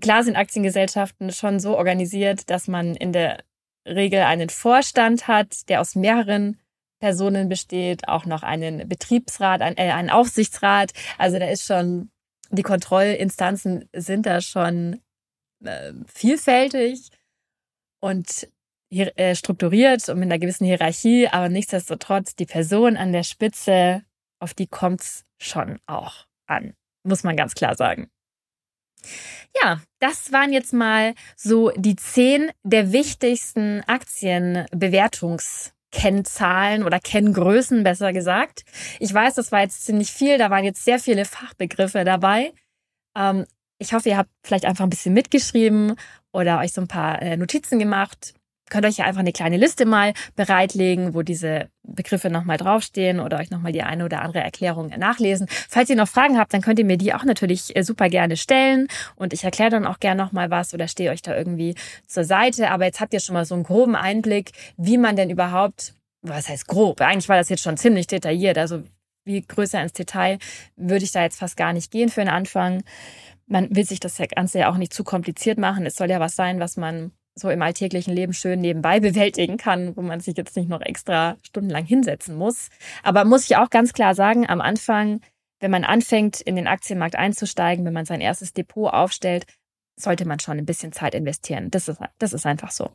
Klar 0.00 0.24
sind 0.24 0.36
Aktiengesellschaften 0.36 1.30
schon 1.32 1.60
so 1.60 1.76
organisiert, 1.76 2.48
dass 2.48 2.66
man 2.66 2.94
in 2.94 3.12
der 3.12 3.44
Regel 3.86 4.22
einen 4.22 4.48
Vorstand 4.48 5.28
hat, 5.28 5.68
der 5.68 5.80
aus 5.80 5.94
mehreren 5.94 6.58
Personen 7.00 7.48
besteht, 7.48 8.06
auch 8.08 8.26
noch 8.26 8.42
einen 8.42 8.88
Betriebsrat, 8.88 9.60
ein, 9.60 9.76
äh, 9.76 9.90
einen 9.90 10.08
Aufsichtsrat. 10.08 10.92
Also 11.18 11.38
da 11.38 11.46
ist 11.48 11.64
schon, 11.64 12.10
die 12.50 12.62
Kontrollinstanzen 12.62 13.88
sind 13.92 14.24
da 14.24 14.40
schon 14.40 15.00
äh, 15.64 15.92
vielfältig 16.06 17.10
und 18.00 18.48
hier, 18.88 19.12
äh, 19.18 19.34
strukturiert 19.34 20.08
und 20.08 20.20
mit 20.20 20.26
einer 20.26 20.38
gewissen 20.38 20.66
Hierarchie, 20.66 21.26
aber 21.28 21.48
nichtsdestotrotz 21.48 22.36
die 22.36 22.46
Person 22.46 22.96
an 22.96 23.12
der 23.12 23.24
Spitze, 23.24 24.04
auf 24.38 24.54
die 24.54 24.66
kommt's 24.66 25.24
schon 25.40 25.80
auch 25.86 26.26
an, 26.46 26.74
muss 27.04 27.24
man 27.24 27.36
ganz 27.36 27.54
klar 27.54 27.76
sagen. 27.76 28.08
Ja, 29.60 29.80
das 29.98 30.32
waren 30.32 30.52
jetzt 30.52 30.72
mal 30.72 31.14
so 31.36 31.70
die 31.76 31.96
zehn 31.96 32.50
der 32.62 32.92
wichtigsten 32.92 33.82
Aktienbewertungskennzahlen 33.86 36.84
oder 36.84 37.00
Kenngrößen, 37.00 37.82
besser 37.82 38.12
gesagt. 38.12 38.64
Ich 38.98 39.12
weiß, 39.12 39.34
das 39.34 39.52
war 39.52 39.60
jetzt 39.60 39.84
ziemlich 39.84 40.10
viel, 40.10 40.38
da 40.38 40.50
waren 40.50 40.64
jetzt 40.64 40.84
sehr 40.84 40.98
viele 40.98 41.24
Fachbegriffe 41.24 42.04
dabei. 42.04 42.52
Ähm, 43.16 43.46
ich 43.78 43.92
hoffe, 43.92 44.08
ihr 44.08 44.16
habt 44.16 44.30
vielleicht 44.44 44.64
einfach 44.64 44.84
ein 44.84 44.90
bisschen 44.90 45.14
mitgeschrieben 45.14 45.96
oder 46.32 46.60
euch 46.60 46.72
so 46.72 46.80
ein 46.80 46.88
paar 46.88 47.20
äh, 47.20 47.36
Notizen 47.36 47.78
gemacht 47.78 48.34
könnt 48.72 48.86
euch 48.86 48.96
ja 48.96 49.04
einfach 49.04 49.20
eine 49.20 49.32
kleine 49.32 49.58
Liste 49.58 49.84
mal 49.84 50.14
bereitlegen, 50.34 51.12
wo 51.14 51.20
diese 51.20 51.68
Begriffe 51.82 52.30
nochmal 52.30 52.56
draufstehen 52.56 53.20
oder 53.20 53.38
euch 53.38 53.50
nochmal 53.50 53.72
die 53.72 53.82
eine 53.82 54.06
oder 54.06 54.22
andere 54.22 54.40
Erklärung 54.40 54.88
nachlesen. 54.96 55.46
Falls 55.68 55.90
ihr 55.90 55.96
noch 55.96 56.08
Fragen 56.08 56.38
habt, 56.38 56.54
dann 56.54 56.62
könnt 56.62 56.78
ihr 56.78 56.86
mir 56.86 56.96
die 56.96 57.12
auch 57.12 57.24
natürlich 57.24 57.76
äh, 57.76 57.82
super 57.82 58.08
gerne 58.08 58.38
stellen 58.38 58.88
und 59.14 59.34
ich 59.34 59.44
erkläre 59.44 59.68
dann 59.68 59.86
auch 59.86 60.00
gerne 60.00 60.22
nochmal 60.22 60.50
was 60.50 60.72
oder 60.72 60.88
stehe 60.88 61.10
euch 61.10 61.20
da 61.20 61.36
irgendwie 61.36 61.74
zur 62.06 62.24
Seite. 62.24 62.70
Aber 62.70 62.86
jetzt 62.86 63.00
habt 63.00 63.12
ihr 63.12 63.20
schon 63.20 63.34
mal 63.34 63.44
so 63.44 63.54
einen 63.54 63.64
groben 63.64 63.94
Einblick, 63.94 64.52
wie 64.78 64.96
man 64.96 65.16
denn 65.16 65.28
überhaupt, 65.28 65.92
was 66.22 66.48
heißt 66.48 66.66
grob? 66.66 67.02
Eigentlich 67.02 67.28
war 67.28 67.36
das 67.36 67.50
jetzt 67.50 67.62
schon 67.62 67.76
ziemlich 67.76 68.06
detailliert, 68.06 68.56
also 68.56 68.84
wie 69.26 69.42
größer 69.42 69.82
ins 69.82 69.92
Detail 69.92 70.38
würde 70.76 71.04
ich 71.04 71.12
da 71.12 71.22
jetzt 71.22 71.38
fast 71.38 71.58
gar 71.58 71.74
nicht 71.74 71.90
gehen 71.90 72.08
für 72.08 72.20
den 72.20 72.30
Anfang. 72.30 72.84
Man 73.46 73.76
will 73.76 73.84
sich 73.84 74.00
das 74.00 74.16
Ganze 74.34 74.60
ja 74.60 74.72
auch 74.72 74.78
nicht 74.78 74.94
zu 74.94 75.04
kompliziert 75.04 75.58
machen. 75.58 75.84
Es 75.84 75.96
soll 75.96 76.08
ja 76.08 76.20
was 76.20 76.36
sein, 76.36 76.58
was 76.58 76.78
man 76.78 77.12
so 77.34 77.50
im 77.50 77.62
alltäglichen 77.62 78.14
Leben 78.14 78.32
schön 78.32 78.60
nebenbei 78.60 79.00
bewältigen 79.00 79.56
kann, 79.56 79.96
wo 79.96 80.02
man 80.02 80.20
sich 80.20 80.36
jetzt 80.36 80.56
nicht 80.56 80.68
noch 80.68 80.80
extra 80.80 81.36
stundenlang 81.42 81.84
hinsetzen 81.84 82.36
muss. 82.36 82.68
Aber 83.02 83.24
muss 83.24 83.44
ich 83.44 83.56
auch 83.56 83.70
ganz 83.70 83.92
klar 83.92 84.14
sagen, 84.14 84.48
am 84.48 84.60
Anfang, 84.60 85.20
wenn 85.60 85.70
man 85.70 85.84
anfängt, 85.84 86.40
in 86.40 86.56
den 86.56 86.66
Aktienmarkt 86.66 87.16
einzusteigen, 87.16 87.84
wenn 87.84 87.92
man 87.92 88.04
sein 88.04 88.20
erstes 88.20 88.52
Depot 88.52 88.92
aufstellt, 88.92 89.46
sollte 89.96 90.26
man 90.26 90.40
schon 90.40 90.58
ein 90.58 90.66
bisschen 90.66 90.92
Zeit 90.92 91.14
investieren. 91.14 91.70
Das 91.70 91.88
ist, 91.88 92.00
das 92.18 92.32
ist 92.32 92.46
einfach 92.46 92.70
so. 92.70 92.90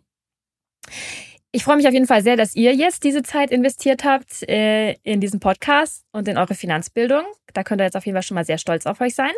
Ich 1.54 1.64
freue 1.64 1.78
mich 1.78 1.88
auf 1.88 1.94
jeden 1.94 2.08
Fall 2.08 2.22
sehr, 2.22 2.36
dass 2.36 2.56
ihr 2.56 2.76
jetzt 2.76 3.04
diese 3.06 3.24
Zeit 3.24 3.52
investiert 3.52 4.04
habt 4.04 4.44
äh, 4.50 4.94
in 5.04 5.22
diesen 5.22 5.40
Podcast 5.40 6.04
und 6.12 6.28
in 6.28 6.38
eure 6.38 6.56
Finanzbildung. 6.56 7.24
Da 7.54 7.64
könnt 7.64 7.80
ihr 7.80 7.86
jetzt 7.86 7.96
auf 7.96 8.06
jeden 8.06 8.16
Fall 8.16 8.24
schon 8.24 8.36
mal 8.36 8.44
sehr 8.44 8.58
stolz 8.58 8.86
auf 8.86 9.00
euch 9.00 9.16
sein. 9.16 9.32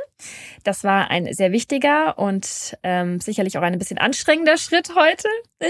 Das 0.63 0.83
war 0.83 1.11
ein 1.11 1.31
sehr 1.33 1.51
wichtiger 1.51 2.17
und 2.17 2.77
ähm, 2.81 3.19
sicherlich 3.19 3.57
auch 3.57 3.61
ein 3.61 3.77
bisschen 3.77 3.99
anstrengender 3.99 4.57
Schritt 4.57 4.95
heute. 4.95 5.27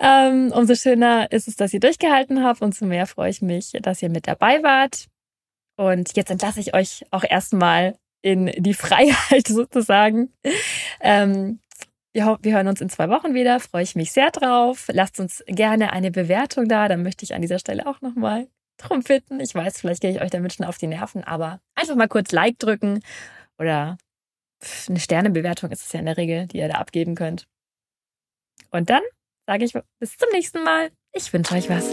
ähm, 0.00 0.52
umso 0.54 0.74
schöner 0.74 1.30
ist 1.30 1.48
es, 1.48 1.56
dass 1.56 1.74
ihr 1.74 1.80
durchgehalten 1.80 2.42
habt. 2.42 2.62
Umso 2.62 2.86
mehr 2.86 3.06
freue 3.06 3.30
ich 3.30 3.42
mich, 3.42 3.72
dass 3.82 4.02
ihr 4.02 4.08
mit 4.08 4.26
dabei 4.26 4.62
wart. 4.62 5.06
Und 5.76 6.16
jetzt 6.16 6.30
entlasse 6.30 6.60
ich 6.60 6.72
euch 6.74 7.04
auch 7.10 7.24
erstmal 7.28 7.98
in 8.24 8.46
die 8.56 8.74
Freiheit 8.74 9.46
sozusagen. 9.46 10.32
Ähm, 11.00 11.60
wir, 12.14 12.38
hören 12.54 12.68
uns 12.68 12.80
in 12.80 12.88
zwei 12.88 13.08
Wochen 13.08 13.34
wieder, 13.34 13.60
freue 13.60 13.82
ich 13.82 13.96
mich 13.96 14.12
sehr 14.12 14.30
drauf. 14.30 14.86
Lasst 14.92 15.20
uns 15.20 15.42
gerne 15.46 15.92
eine 15.92 16.10
Bewertung 16.10 16.68
da, 16.68 16.88
dann 16.88 17.02
möchte 17.02 17.24
ich 17.24 17.34
an 17.34 17.42
dieser 17.42 17.58
Stelle 17.58 17.86
auch 17.86 18.00
nochmal 18.00 18.48
drum 18.78 19.02
bitten. 19.02 19.40
Ich 19.40 19.54
weiß, 19.54 19.80
vielleicht 19.80 20.00
gehe 20.00 20.12
ich 20.12 20.20
euch 20.20 20.30
damit 20.30 20.54
schon 20.54 20.66
auf 20.66 20.78
die 20.78 20.86
Nerven, 20.86 21.24
aber 21.24 21.60
einfach 21.74 21.96
mal 21.96 22.08
kurz 22.08 22.32
Like 22.32 22.58
drücken 22.58 23.00
oder 23.58 23.98
eine 24.88 25.00
Sternebewertung 25.00 25.70
ist 25.70 25.84
es 25.84 25.92
ja 25.92 26.00
in 26.00 26.06
der 26.06 26.16
Regel, 26.16 26.46
die 26.46 26.58
ihr 26.58 26.68
da 26.68 26.74
abgeben 26.74 27.14
könnt. 27.14 27.46
Und 28.70 28.90
dann 28.90 29.02
sage 29.46 29.64
ich 29.64 29.74
bis 29.98 30.16
zum 30.16 30.28
nächsten 30.32 30.62
Mal. 30.62 30.90
Ich 31.12 31.32
wünsche 31.32 31.54
euch 31.54 31.68
was. 31.68 31.92